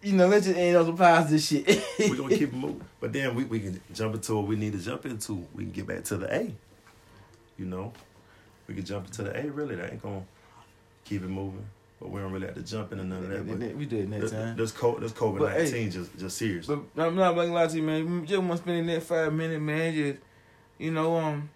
You 0.02 0.12
know, 0.12 0.28
let's 0.28 0.46
just 0.46 0.56
end 0.58 0.76
on 0.76 0.84
some 0.86 0.96
positive 0.96 1.40
shit. 1.40 1.84
We're 1.98 2.16
gonna 2.16 2.30
keep 2.36 2.48
it 2.52 2.54
moving. 2.54 2.84
But 3.00 3.12
then 3.12 3.34
we, 3.34 3.44
we 3.44 3.60
can 3.60 3.80
jump 3.92 4.14
into 4.14 4.36
what 4.36 4.46
we 4.46 4.54
need 4.56 4.72
to 4.74 4.78
jump 4.78 5.06
into. 5.06 5.44
We 5.54 5.64
can 5.64 5.72
get 5.72 5.86
back 5.86 6.04
to 6.04 6.16
the 6.16 6.32
A. 6.32 6.54
You 7.58 7.64
know? 7.66 7.92
We 8.68 8.74
can 8.74 8.84
jump 8.84 9.06
into 9.06 9.22
the 9.24 9.36
A 9.36 9.50
really. 9.50 9.74
That 9.76 9.92
ain't 9.92 10.02
gonna 10.02 10.22
keep 11.04 11.22
it 11.22 11.28
moving. 11.28 11.66
But 12.00 12.10
we 12.10 12.20
don't 12.20 12.30
really 12.30 12.46
have 12.46 12.54
to 12.56 12.62
jump 12.62 12.92
into 12.92 13.04
none 13.04 13.24
of 13.24 13.28
that. 13.30 13.46
But 13.46 13.74
we 13.74 13.86
did 13.86 14.10
next 14.10 14.24
this, 14.24 14.32
time. 14.32 14.56
this 14.56 14.72
COVID 14.72 15.00
this 15.00 15.12
COVID 15.12 15.38
But, 15.38 15.52
hey, 15.52 15.64
nineteen 15.64 15.90
just 15.90 16.18
just 16.18 16.36
serious. 16.36 16.66
But 16.66 16.80
I'm 16.96 17.16
not 17.16 17.34
gonna 17.34 17.52
lie 17.52 17.66
to 17.66 17.76
you, 17.76 17.82
man. 17.82 18.20
We 18.20 18.26
just 18.26 18.38
want 18.42 18.52
to 18.52 18.56
spend 18.58 18.88
the 18.88 18.92
next 18.92 19.06
five 19.06 19.32
minutes, 19.32 19.62
man. 19.62 19.94
Just 19.94 20.18
you 20.78 20.90
know, 20.90 21.16
um, 21.16 21.48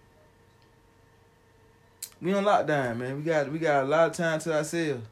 we 2.21 2.33
on 2.33 2.43
lockdown, 2.43 2.97
man. 2.97 3.17
We 3.17 3.23
got 3.23 3.51
we 3.51 3.59
got 3.59 3.83
a 3.83 3.87
lot 3.87 4.09
of 4.09 4.15
time 4.15 4.39
to 4.39 4.53
ourselves. 4.53 5.05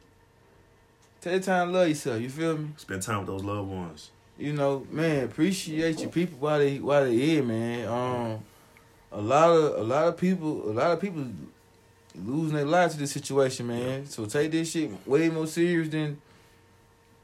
Take 1.21 1.41
the 1.41 1.45
time 1.45 1.67
to 1.67 1.73
love 1.77 1.87
yourself. 1.89 2.21
You 2.21 2.29
feel 2.29 2.57
me? 2.57 2.69
Spend 2.77 3.01
time 3.01 3.19
with 3.19 3.27
those 3.27 3.43
loved 3.43 3.69
ones. 3.69 4.09
You 4.37 4.53
know, 4.53 4.87
man. 4.89 5.25
Appreciate 5.25 5.99
your 5.99 6.09
people 6.09 6.39
while 6.39 6.57
they 6.57 6.79
while 6.79 7.03
they 7.03 7.15
here, 7.15 7.43
man. 7.43 7.87
Um, 7.87 8.43
a 9.11 9.21
lot 9.21 9.49
of 9.49 9.79
a 9.79 9.83
lot 9.83 10.07
of 10.07 10.17
people, 10.17 10.69
a 10.69 10.73
lot 10.73 10.91
of 10.91 10.99
people 10.99 11.23
losing 12.25 12.55
their 12.55 12.65
lives 12.65 12.93
to 12.95 12.99
this 12.99 13.12
situation, 13.12 13.67
man. 13.67 14.05
So 14.05 14.25
take 14.25 14.51
this 14.51 14.71
shit 14.71 14.91
way 15.08 15.29
more 15.29 15.47
serious 15.47 15.89
than 15.89 16.21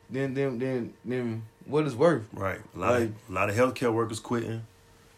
than 0.09 0.33
than 0.33 0.59
than, 0.59 0.93
than 1.03 1.43
what 1.65 1.85
it's 1.85 1.95
worth. 1.95 2.27
Right. 2.33 2.59
A 2.75 2.79
lot 2.79 2.91
Like- 2.93 3.03
of 3.03 3.13
a 3.29 3.31
lot 3.33 3.49
of 3.49 3.55
healthcare 3.55 3.93
workers 3.93 4.19
quitting 4.19 4.61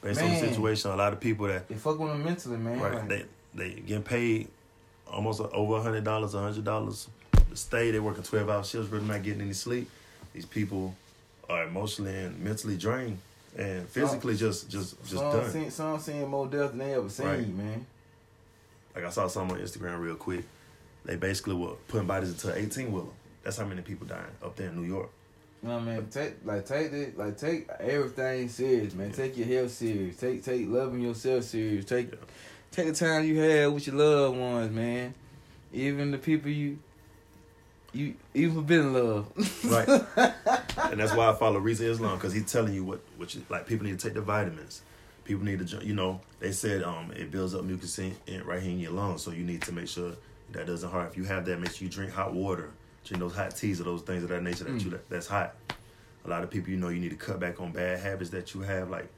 based 0.02 0.22
on 0.22 0.30
the 0.30 0.40
situation. 0.40 0.92
A 0.92 0.96
lot 0.96 1.14
of 1.14 1.20
people 1.20 1.48
that 1.48 1.68
They 1.68 1.76
fuck 1.76 2.00
with 2.00 2.10
them 2.12 2.24
mentally, 2.24 2.58
man. 2.58 2.80
right 2.80 2.94
Like, 2.94 3.08
they 3.10 3.26
they 3.56 3.70
getting 3.82 4.04
paid 4.04 4.48
almost 5.12 5.42
over 5.42 5.76
a 5.78 5.82
hundred 5.82 6.04
dollars, 6.04 6.34
a 6.34 6.40
hundred 6.40 6.64
dollars 6.64 7.08
to 7.50 7.56
stay. 7.56 7.92
They 7.92 8.00
working 8.00 8.24
twelve 8.24 8.50
hour 8.50 8.64
shifts, 8.64 8.90
really 8.90 9.06
not 9.06 9.24
getting 9.24 9.42
any 9.42 9.54
sleep. 9.54 9.90
These 10.34 10.46
people 10.46 10.96
are 11.50 11.64
emotionally 11.64 12.16
and 12.16 12.40
mentally 12.44 12.78
drained 12.78 13.20
and 13.58 13.88
physically 13.88 14.36
just 14.36 14.70
just 14.70 14.98
just 15.02 15.14
some 15.16 15.32
done. 15.32 15.50
Seen, 15.52 15.72
some 15.72 16.00
seen 16.00 16.28
more 16.28 16.46
death 16.48 16.70
than 16.72 16.80
they 16.80 16.94
ever 16.94 17.10
seen, 17.10 17.26
Right. 17.26 17.48
man. 17.56 17.86
Like 18.98 19.06
I 19.06 19.10
saw 19.12 19.28
some 19.28 19.52
on 19.52 19.60
Instagram 19.60 20.00
real 20.00 20.16
quick. 20.16 20.44
They 21.06 21.18
basically 21.18 21.54
were 21.54 21.76
putting 21.88 22.08
bodies 22.08 22.32
into 22.32 22.52
an 22.52 22.58
eighteen 22.58 22.92
wheeler. 22.92 23.06
That's 23.44 23.56
how 23.56 23.66
many 23.66 23.84
people 23.84 24.08
dying 24.08 24.24
up 24.44 24.56
there 24.56 24.70
in 24.70 24.76
New 24.82 24.88
York. 24.88 25.12
You 25.62 25.70
know 25.70 25.76
what 25.76 25.84
I 25.88 25.98
mean? 25.98 26.08
Take 26.08 26.34
like 26.44 26.66
take 26.66 26.90
the 26.90 27.12
like 27.16 27.38
take 27.38 27.70
everything 27.80 28.50
serious, 28.50 28.96
man. 28.96 29.12
Take 29.12 29.38
your 29.38 29.46
health 29.46 29.70
serious. 29.70 30.18
Take 30.18 30.44
take 30.44 30.68
loving 30.68 31.02
yourself 31.02 31.44
serious. 31.44 31.86
Take 31.86 32.10
Yeah. 32.10 32.18
take 32.72 32.88
the 32.88 32.94
time 32.94 33.26
you 33.26 33.40
have 33.40 33.72
with 33.72 33.86
your 33.86 33.98
loved 33.98 34.40
ones, 34.40 34.72
man. 34.74 35.14
Even 35.72 36.10
the 36.10 36.18
people 36.18 36.50
you 36.50 36.80
you 37.94 38.16
even 38.34 38.64
been 38.64 38.80
in 38.80 38.94
love. 38.94 39.28
Right. 39.64 39.88
and 40.92 41.00
that's 41.00 41.14
why 41.14 41.30
I 41.30 41.36
follow 41.36 41.60
Reza 41.60 41.88
Islam 41.88 42.18
because 42.18 42.34
he's 42.34 42.52
telling 42.52 42.74
you 42.74 42.84
what 42.84 43.02
what 43.18 43.36
you, 43.36 43.46
like 43.48 43.68
people 43.68 43.86
need 43.86 44.00
to 44.00 44.04
take 44.08 44.16
the 44.16 44.22
vitamins. 44.22 44.82
People 45.28 45.44
need 45.44 45.68
to 45.68 45.86
you 45.86 45.94
know 45.94 46.22
they 46.40 46.54
said 46.54 46.84
um 46.84 47.12
it 47.12 47.30
builds 47.32 47.54
up 47.54 47.66
mucus 47.66 48.00
in, 48.00 48.16
in 48.28 48.46
right 48.46 48.62
here 48.62 48.72
in 48.72 48.80
your 48.80 48.94
lungs, 48.94 49.22
so 49.22 49.32
you 49.32 49.44
need 49.44 49.62
to 49.64 49.74
make 49.74 49.90
sure 49.90 50.14
that 50.54 50.66
doesn't 50.66 50.90
hurt. 50.90 51.12
If 51.12 51.18
you 51.18 51.26
have 51.26 51.44
that, 51.46 51.60
make 51.60 51.74
sure 51.74 51.86
you 51.86 51.92
drink 51.92 52.14
hot 52.14 52.34
water, 52.34 52.72
drink 53.04 53.20
those 53.20 53.36
hot 53.36 53.54
teas 53.54 53.82
or 53.82 53.84
those 53.84 54.04
things 54.04 54.24
of 54.24 54.30
that 54.30 54.42
nature 54.42 54.64
that 54.64 54.82
you 54.82 54.90
that, 54.92 55.10
that's 55.10 55.28
hot. 55.28 55.54
A 56.24 56.30
lot 56.30 56.44
of 56.44 56.50
people, 56.50 56.70
you 56.70 56.78
know, 56.78 56.88
you 56.88 57.02
need 57.02 57.10
to 57.10 57.18
cut 57.18 57.42
back 57.42 57.60
on 57.60 57.74
bad 57.74 58.00
habits 58.00 58.30
that 58.30 58.54
you 58.54 58.62
have, 58.62 58.90
like 58.90 59.10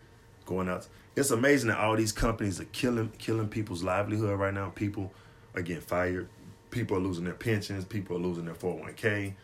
going 0.47 0.67
out. 0.67 0.87
It's 1.15 1.29
amazing 1.29 1.69
that 1.69 1.77
all 1.77 1.95
these 1.95 2.11
companies 2.11 2.59
are 2.59 2.65
killing 2.65 3.11
killing 3.19 3.47
people's 3.47 3.83
livelihood 3.83 4.39
right 4.39 4.53
now. 4.53 4.69
People 4.69 5.13
are 5.55 5.61
getting 5.61 5.83
fired. 5.83 6.27
People 6.71 6.97
are 6.97 7.01
losing 7.01 7.25
their 7.25 7.35
pensions. 7.35 7.85
People 7.85 8.17
are 8.17 8.19
losing 8.19 8.45
their 8.45 8.55
four 8.55 8.71
hundred 8.71 8.83
one 8.83 8.93
k. 8.95 9.35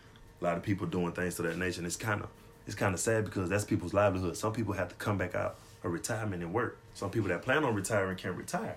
A 0.42 0.44
lot 0.44 0.58
of 0.58 0.64
people 0.64 0.88
doing 0.88 1.12
things 1.12 1.36
to 1.36 1.44
that 1.44 1.60
nature. 1.60 1.80
And 1.80 1.86
it's 1.86 1.96
kind 1.96 2.22
of 2.22 2.30
it's 2.66 2.76
kind 2.76 2.96
of 2.96 3.00
sad 3.00 3.24
because 3.26 3.50
that's 3.50 3.66
people's 3.66 3.94
livelihood. 3.94 4.36
Some 4.36 4.52
people 4.52 4.74
have 4.74 4.90
to 4.90 4.96
come 4.96 5.20
back 5.20 5.36
out 5.36 5.58
of 5.86 5.94
retirement 5.94 6.42
and 6.44 6.54
work. 6.54 6.78
Some 6.94 7.10
people 7.12 7.30
that 7.30 7.42
plan 7.44 7.64
on 7.64 7.76
retiring 7.76 8.18
can't 8.18 8.36
retire. 8.36 8.76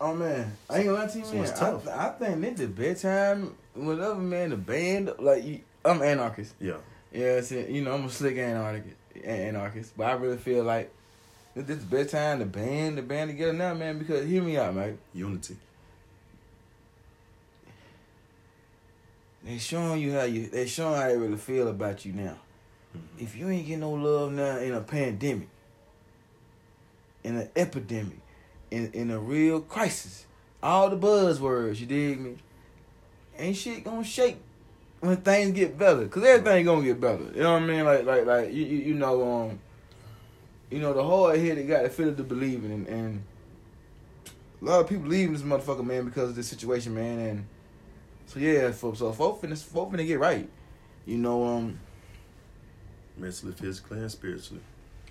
Oh 0.00 0.14
man, 0.14 0.56
I 0.70 0.78
ain't 0.78 0.86
gonna 0.86 0.98
lie 0.98 1.06
to 1.06 1.18
you, 1.18 1.24
So 1.24 1.34
man. 1.34 1.42
it's 1.44 1.58
tough. 1.58 1.88
I, 1.88 2.08
I 2.08 2.10
think 2.10 2.40
this 2.40 2.58
the 2.60 2.66
bedtime. 2.68 3.54
Whatever, 3.74 4.14
man. 4.16 4.50
The 4.50 4.56
band, 4.56 5.12
like 5.18 5.44
you, 5.44 5.60
I'm 5.84 6.00
anarchist. 6.02 6.54
Yeah, 6.60 6.76
Yeah, 7.12 7.38
it's 7.38 7.50
you 7.50 7.82
know 7.82 7.94
I'm 7.94 8.04
a 8.04 8.10
slick 8.10 8.36
anarchist, 8.36 8.96
anarchist, 9.24 9.96
but 9.96 10.04
I 10.04 10.12
really 10.12 10.36
feel 10.36 10.64
like 10.64 10.92
this 11.54 11.64
this 11.66 11.78
the 11.78 11.86
best 11.86 12.10
time 12.10 12.38
to 12.40 12.44
band 12.46 12.98
the 12.98 13.02
band 13.02 13.30
together 13.30 13.52
now, 13.52 13.74
man. 13.74 13.98
Because 13.98 14.26
hear 14.26 14.42
me 14.42 14.56
out, 14.56 14.74
man. 14.74 14.98
unity. 15.12 15.56
They 19.44 19.58
showing 19.58 20.00
you 20.00 20.12
how 20.12 20.22
you. 20.24 20.48
They 20.48 20.66
showing 20.66 21.00
how 21.00 21.08
they 21.08 21.16
really 21.16 21.36
feel 21.36 21.68
about 21.68 22.04
you 22.04 22.12
now. 22.14 22.38
Mhm. 22.96 23.22
If 23.22 23.36
you 23.36 23.48
ain't 23.48 23.66
getting 23.66 23.80
no 23.80 23.92
love 23.92 24.32
now 24.32 24.56
in 24.58 24.72
a 24.74 24.80
pandemic, 24.80 25.48
in 27.24 27.36
an 27.36 27.48
epidemic, 27.56 28.20
in 28.70 28.92
in 28.92 29.10
a 29.10 29.18
real 29.18 29.60
crisis, 29.60 30.26
all 30.62 30.90
the 30.90 30.96
buzzwords, 30.96 31.80
you 31.80 31.86
dig 31.86 32.20
me? 32.20 32.36
Ain't 33.38 33.56
shit 33.56 33.82
gonna 33.82 34.04
shake 34.04 34.36
when 35.00 35.16
things 35.18 35.52
get 35.52 35.76
better, 35.76 36.06
cause 36.06 36.22
everything 36.22 36.64
gonna 36.64 36.84
get 36.84 37.00
better. 37.00 37.24
You 37.34 37.42
know 37.42 37.54
what 37.54 37.62
I 37.62 37.66
mean? 37.66 37.84
Like 37.84 38.04
like 38.04 38.26
like 38.26 38.52
you 38.52 38.64
you, 38.64 38.78
you 38.78 38.94
know 38.94 39.40
um. 39.40 39.58
You 40.70 40.80
know 40.80 40.92
the 40.92 41.04
whole 41.04 41.26
hard 41.26 41.38
headed 41.38 41.68
got 41.68 41.84
the 41.84 41.90
feeling 41.90 42.16
to 42.16 42.24
believe 42.24 42.64
in, 42.64 42.72
and, 42.72 42.88
and 42.88 43.22
a 44.60 44.64
lot 44.64 44.80
of 44.80 44.88
people 44.88 45.06
leaving 45.06 45.34
this 45.34 45.42
motherfucker 45.42 45.84
man 45.84 46.04
because 46.04 46.30
of 46.30 46.36
this 46.36 46.48
situation, 46.48 46.94
man, 46.94 47.18
and 47.18 47.46
so 48.26 48.40
yeah, 48.40 48.72
for 48.72 48.96
so 48.96 49.12
folk 49.12 49.42
finna 49.42 49.62
folk 49.62 49.92
finna 49.92 50.06
get 50.06 50.18
right. 50.18 50.48
You 51.06 51.18
know, 51.18 51.44
um, 51.44 51.78
Mentally, 53.16 53.52
physically, 53.52 53.98
and 53.98 54.10
spiritually. 54.10 54.62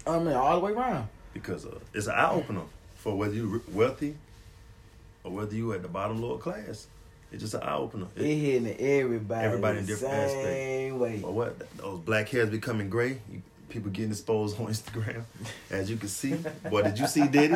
I 0.06 0.19
mean 0.19 0.34
all 0.34 0.60
the 0.60 0.65
way 0.65 0.73
around. 0.73 1.08
Because 1.33 1.65
uh, 1.65 1.79
it's 1.93 2.07
an 2.07 2.13
eye 2.13 2.29
opener 2.31 2.61
for 2.95 3.15
whether 3.17 3.33
you're 3.33 3.61
wealthy 3.71 4.15
or 5.23 5.31
whether 5.31 5.55
you 5.55 5.73
at 5.73 5.81
the 5.81 5.87
bottom 5.87 6.21
lower 6.21 6.37
class. 6.37 6.87
It's 7.31 7.41
just 7.41 7.55
an 7.55 7.61
eye 7.63 7.75
opener. 7.75 8.05
It 8.15 8.23
hitting 8.35 8.77
everybody, 8.79 9.45
Everybody 9.45 9.79
in 9.79 9.85
different 9.87 10.29
same 10.29 10.99
way. 10.99 11.21
Or 11.23 11.33
what? 11.33 11.77
Those 11.77 11.99
black 12.01 12.29
hairs 12.29 12.49
becoming 12.51 12.89
gray. 12.89 13.19
You, 13.31 13.41
people 13.69 13.89
getting 13.89 14.11
exposed 14.11 14.59
on 14.59 14.67
Instagram, 14.75 15.23
as 15.71 15.89
you 15.89 15.97
can 15.97 16.09
see. 16.09 16.35
Boy, 16.69 16.83
did 16.83 16.99
you 16.99 17.07
see 17.07 17.27
Diddy? 17.27 17.55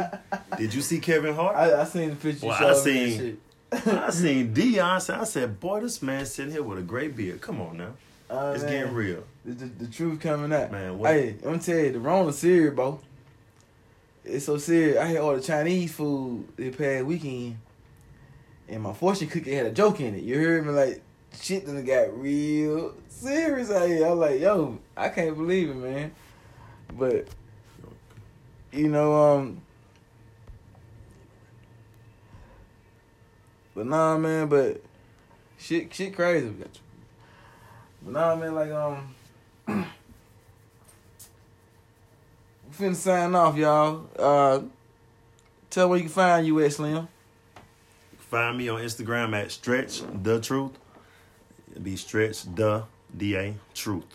Did 0.57 0.73
you 0.73 0.81
see 0.81 0.99
Kevin 0.99 1.35
Hart? 1.35 1.55
I, 1.55 1.81
I 1.81 1.83
seen 1.83 2.09
the 2.09 2.15
picture. 2.15 2.47
Well, 2.47 2.71
I 2.71 2.73
seen-. 2.73 3.37
I 3.71 4.09
seen 4.11 4.51
Dion. 4.53 4.99
I 5.11 5.23
said, 5.25 5.59
"Boy, 5.59 5.81
this 5.81 6.01
man 6.01 6.25
sitting 6.25 6.51
here 6.53 6.63
with 6.63 6.79
a 6.79 6.81
gray 6.81 7.09
beard. 7.09 7.41
Come 7.41 7.61
on 7.61 7.77
now, 7.77 7.91
Uh, 8.31 8.53
it's 8.55 8.63
man, 8.63 8.71
getting 8.71 8.93
real, 8.95 9.23
The, 9.45 9.51
the, 9.51 9.65
the 9.65 9.87
truth 9.87 10.19
coming 10.21 10.51
out. 10.53 10.71
man." 10.71 10.97
What? 10.97 11.11
Hey, 11.11 11.29
I'm 11.31 11.39
gonna 11.41 11.59
tell 11.59 11.77
you, 11.77 11.91
the 11.91 11.99
Rona 11.99 12.29
is 12.29 12.39
serious, 12.39 12.73
bro. 12.73 12.99
It's 14.27 14.45
so 14.45 14.57
serious. 14.57 14.97
I 14.97 15.05
had 15.05 15.17
ordered 15.17 15.43
Chinese 15.43 15.93
food 15.93 16.47
the 16.57 16.69
past 16.71 17.05
weekend, 17.05 17.57
and 18.67 18.83
my 18.83 18.91
fortune 18.93 19.29
cookie 19.29 19.53
had 19.53 19.67
a 19.67 19.71
joke 19.71 20.01
in 20.01 20.15
it. 20.15 20.23
You 20.23 20.37
heard 20.37 20.65
me? 20.65 20.73
Like 20.73 21.01
shit 21.39 21.65
done 21.65 21.83
got 21.85 22.17
real 22.19 22.93
serious 23.07 23.71
out 23.71 23.87
here. 23.87 24.05
I 24.05 24.09
was 24.09 24.19
like, 24.19 24.41
yo, 24.41 24.79
I 24.97 25.09
can't 25.09 25.37
believe 25.37 25.69
it, 25.69 25.75
man. 25.75 26.11
But 26.93 27.29
you 28.73 28.89
know, 28.89 29.13
um, 29.13 29.61
but 33.73 33.85
nah, 33.85 34.17
man. 34.17 34.47
But 34.47 34.81
shit, 35.57 35.93
shit 35.93 36.13
crazy. 36.13 36.49
But 38.01 38.11
nah, 38.11 38.35
man. 38.35 38.55
Like 38.55 38.71
um. 38.71 39.15
Finna 42.77 42.95
sign 42.95 43.33
off, 43.33 43.57
y'all. 43.57 44.07
Uh, 44.19 44.61
tell 45.71 45.89
where 45.89 45.97
you 45.97 46.03
can 46.03 46.13
find 46.13 46.45
you 46.45 46.59
at, 46.59 46.71
Slim. 46.71 47.07
Find 48.19 48.55
me 48.55 48.69
on 48.69 48.81
Instagram 48.81 49.33
at 49.33 49.51
Stretch 49.51 50.03
the 50.21 50.39
Truth. 50.39 50.73
It'd 51.71 51.83
be 51.83 51.95
Stretch 51.95 52.43
the 52.53 52.83
D 53.15 53.35
A 53.35 53.55
Truth. 53.73 54.05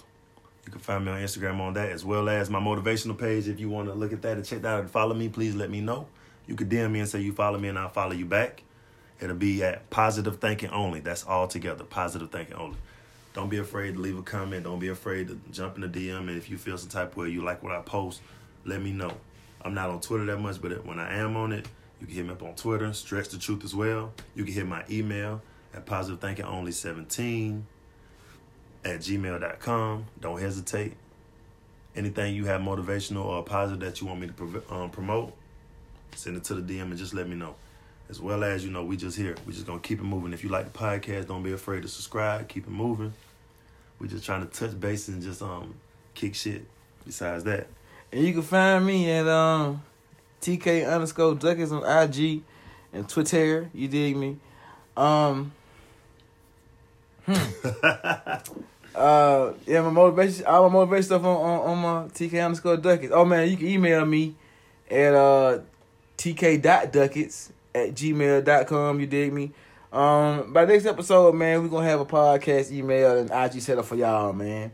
You 0.65 0.71
can 0.71 0.81
find 0.81 1.05
me 1.05 1.11
on 1.11 1.21
Instagram 1.21 1.59
on 1.59 1.75
that 1.75 1.91
as 1.91 2.05
well 2.05 2.29
as 2.29 2.51
my 2.51 2.61
motivational 2.61 3.19
page. 3.19 3.49
If 3.49 3.59
you 3.59 3.69
want 3.69 3.89
to 3.89 3.95
look 3.95 4.13
at 4.13 4.23
that 4.23 4.37
and 4.37 4.47
check 4.47 4.63
that 4.63 4.69
out 4.69 4.81
and 4.81 4.91
follow 4.91 5.15
me, 5.15 5.29
please 5.29 5.57
let 5.57 5.69
me 5.69 5.81
know. 5.81 6.07
You 6.47 6.55
could 6.55 6.69
DM 6.69 6.93
me 6.93 7.01
and 7.01 7.09
say 7.09 7.21
you 7.21 7.33
follow 7.33 7.59
me 7.59 7.69
and 7.69 7.77
I'll 7.77 7.89
follow 7.89 8.13
you 8.13 8.27
back. 8.27 8.63
It'll 9.21 9.35
be 9.35 9.65
at 9.65 9.91
positive 9.91 10.39
thinking 10.41 10.71
only. 10.71 11.01
That's 11.01 11.25
all 11.25 11.49
together. 11.49 11.83
Positive 11.83 12.31
thinking 12.31 12.55
only. 12.55 12.77
Don't 13.35 13.49
be 13.49 13.59
afraid 13.59 13.95
to 13.95 14.01
leave 14.01 14.19
a 14.19 14.23
comment. 14.23 14.65
Don't 14.65 14.79
be 14.79 14.89
afraid 14.89 15.29
to 15.29 15.41
jump 15.51 15.75
in 15.77 15.81
the 15.81 15.89
DM. 15.89 16.29
And 16.29 16.37
if 16.37 16.49
you 16.49 16.59
feel 16.59 16.79
some 16.79 16.91
type 16.91 17.13
of 17.13 17.17
way 17.17 17.29
you 17.29 17.43
like 17.43 17.63
what 17.63 17.73
I 17.73 17.81
post, 17.81 18.21
let 18.65 18.81
me 18.83 18.93
know. 18.93 19.13
I'm 19.63 19.75
not 19.75 19.91
on 19.91 20.01
Twitter 20.01 20.25
that 20.27 20.39
much, 20.39 20.61
but 20.61 20.85
when 20.85 20.99
I 20.99 21.19
am 21.19 21.37
on 21.37 21.53
it, 21.53 21.69
you 22.01 22.07
can 22.07 22.17
hit 22.17 22.25
me 22.27 22.33
up 22.33 22.43
on 22.43 22.55
Twitter, 22.55 22.93
Stretch 22.93 23.29
the 23.29 23.39
Truth 23.39 23.65
as 23.65 23.75
well. 23.75 24.13
You 24.35 24.45
can 24.45 24.53
hit 24.53 24.67
my 24.67 24.85
email 24.91 25.41
at 25.75 25.87
positive 25.87 26.21
thinking 26.21 26.45
only 26.45 26.73
17 26.73 27.65
at 28.85 29.01
gmail.com. 29.01 30.07
Don't 30.21 30.41
hesitate. 30.41 30.95
Anything 31.95 32.35
you 32.35 32.47
have 32.47 32.61
motivational 32.61 33.25
or 33.27 33.43
positive 33.45 33.81
that 33.81 34.01
you 34.01 34.07
want 34.07 34.21
me 34.21 34.29
to 34.29 34.63
um, 34.75 34.91
promote, 34.91 35.33
send 36.17 36.37
it 36.37 36.45
to 36.45 36.55
the 36.55 36.63
DM 36.63 36.83
and 36.83 36.97
just 36.97 37.15
let 37.15 37.29
me 37.29 37.37
know. 37.37 37.55
as 38.09 38.21
well 38.21 38.45
as 38.45 38.65
you 38.65 38.71
know 38.71 38.85
we 38.85 38.97
just 38.97 39.17
here. 39.17 39.35
We 39.47 39.53
just 39.53 39.67
gonna 39.67 39.81
keep 39.81 39.99
it 39.99 40.05
moving. 40.05 40.33
If 40.33 40.43
you 40.43 40.51
like 40.51 40.71
the 40.73 40.79
podcast, 40.79 41.29
don't 41.29 41.43
be 41.43 41.53
afraid 41.53 41.83
to 41.83 41.89
subscribe. 41.89 42.49
Keep 42.49 42.67
it 42.67 42.71
moving. 42.71 43.13
We're 43.99 44.09
just 44.09 44.25
trying 44.25 44.47
to 44.47 44.53
touch 44.53 44.79
base 44.79 45.09
and 45.09 45.23
just 45.23 45.43
um 45.43 45.75
kick 46.15 46.35
shit. 46.35 46.67
Besides 47.07 47.45
that, 47.45 47.69
And 48.13 48.25
you 48.25 48.33
can 48.33 48.43
find 48.43 48.85
me 48.87 49.11
at 49.11 49.27
um 49.27 49.83
TK 50.41 50.91
underscore 50.91 51.35
Ducketts 51.35 51.73
on 51.73 51.85
IG 51.85 52.43
and 52.93 53.09
Twitter. 53.09 53.71
You 53.73 53.89
dig 53.89 54.17
me? 54.17 54.37
Um. 54.97 55.53
hmm. 57.27 57.35
Uh, 58.95 59.55
yeah, 59.67 59.81
my 59.81 59.91
motivation, 59.91 60.45
all 60.45 60.69
my 60.69 60.75
motivation 60.75 61.05
stuff 61.05 61.25
on, 61.25 61.37
on, 61.37 61.61
on 61.61 61.79
my 61.79 62.09
TK 62.09 62.45
underscore 62.45 62.77
Ducketts. 62.77 63.11
Oh 63.11 63.25
man, 63.25 63.49
you 63.49 63.57
can 63.57 63.67
email 63.67 64.05
me 64.05 64.35
at 64.91 65.15
uh 65.15 65.61
tk.ducketts 66.19 67.51
at 67.75 67.95
gmail.com. 67.95 69.01
You 69.01 69.07
dig 69.07 69.33
me? 69.33 69.53
Um, 69.93 70.53
by 70.53 70.65
next 70.65 70.87
episode, 70.87 71.35
man, 71.35 71.63
we're 71.63 71.69
gonna 71.69 71.87
have 71.87 72.01
a 72.01 72.05
podcast 72.05 72.71
email 72.71 73.17
and 73.19 73.31
IG 73.31 73.63
set 73.63 73.79
up 73.79 73.87
for 73.87 73.97
y'all, 73.97 74.33
man. 74.33 74.73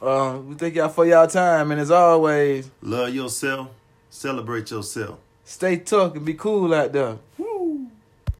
Um, 0.00 0.48
we 0.50 0.54
thank 0.54 0.74
y'all 0.74 0.88
for 0.88 1.06
y'all 1.06 1.26
time, 1.26 1.70
and 1.70 1.80
as 1.80 1.90
always, 1.90 2.70
love 2.82 3.14
yourself, 3.14 3.68
celebrate 4.10 4.70
yourself. 4.70 5.18
stay 5.44 5.76
tough 5.76 6.14
and 6.16 6.24
be 6.24 6.34
cool 6.34 6.72
out 6.74 6.92
there. 6.92 7.16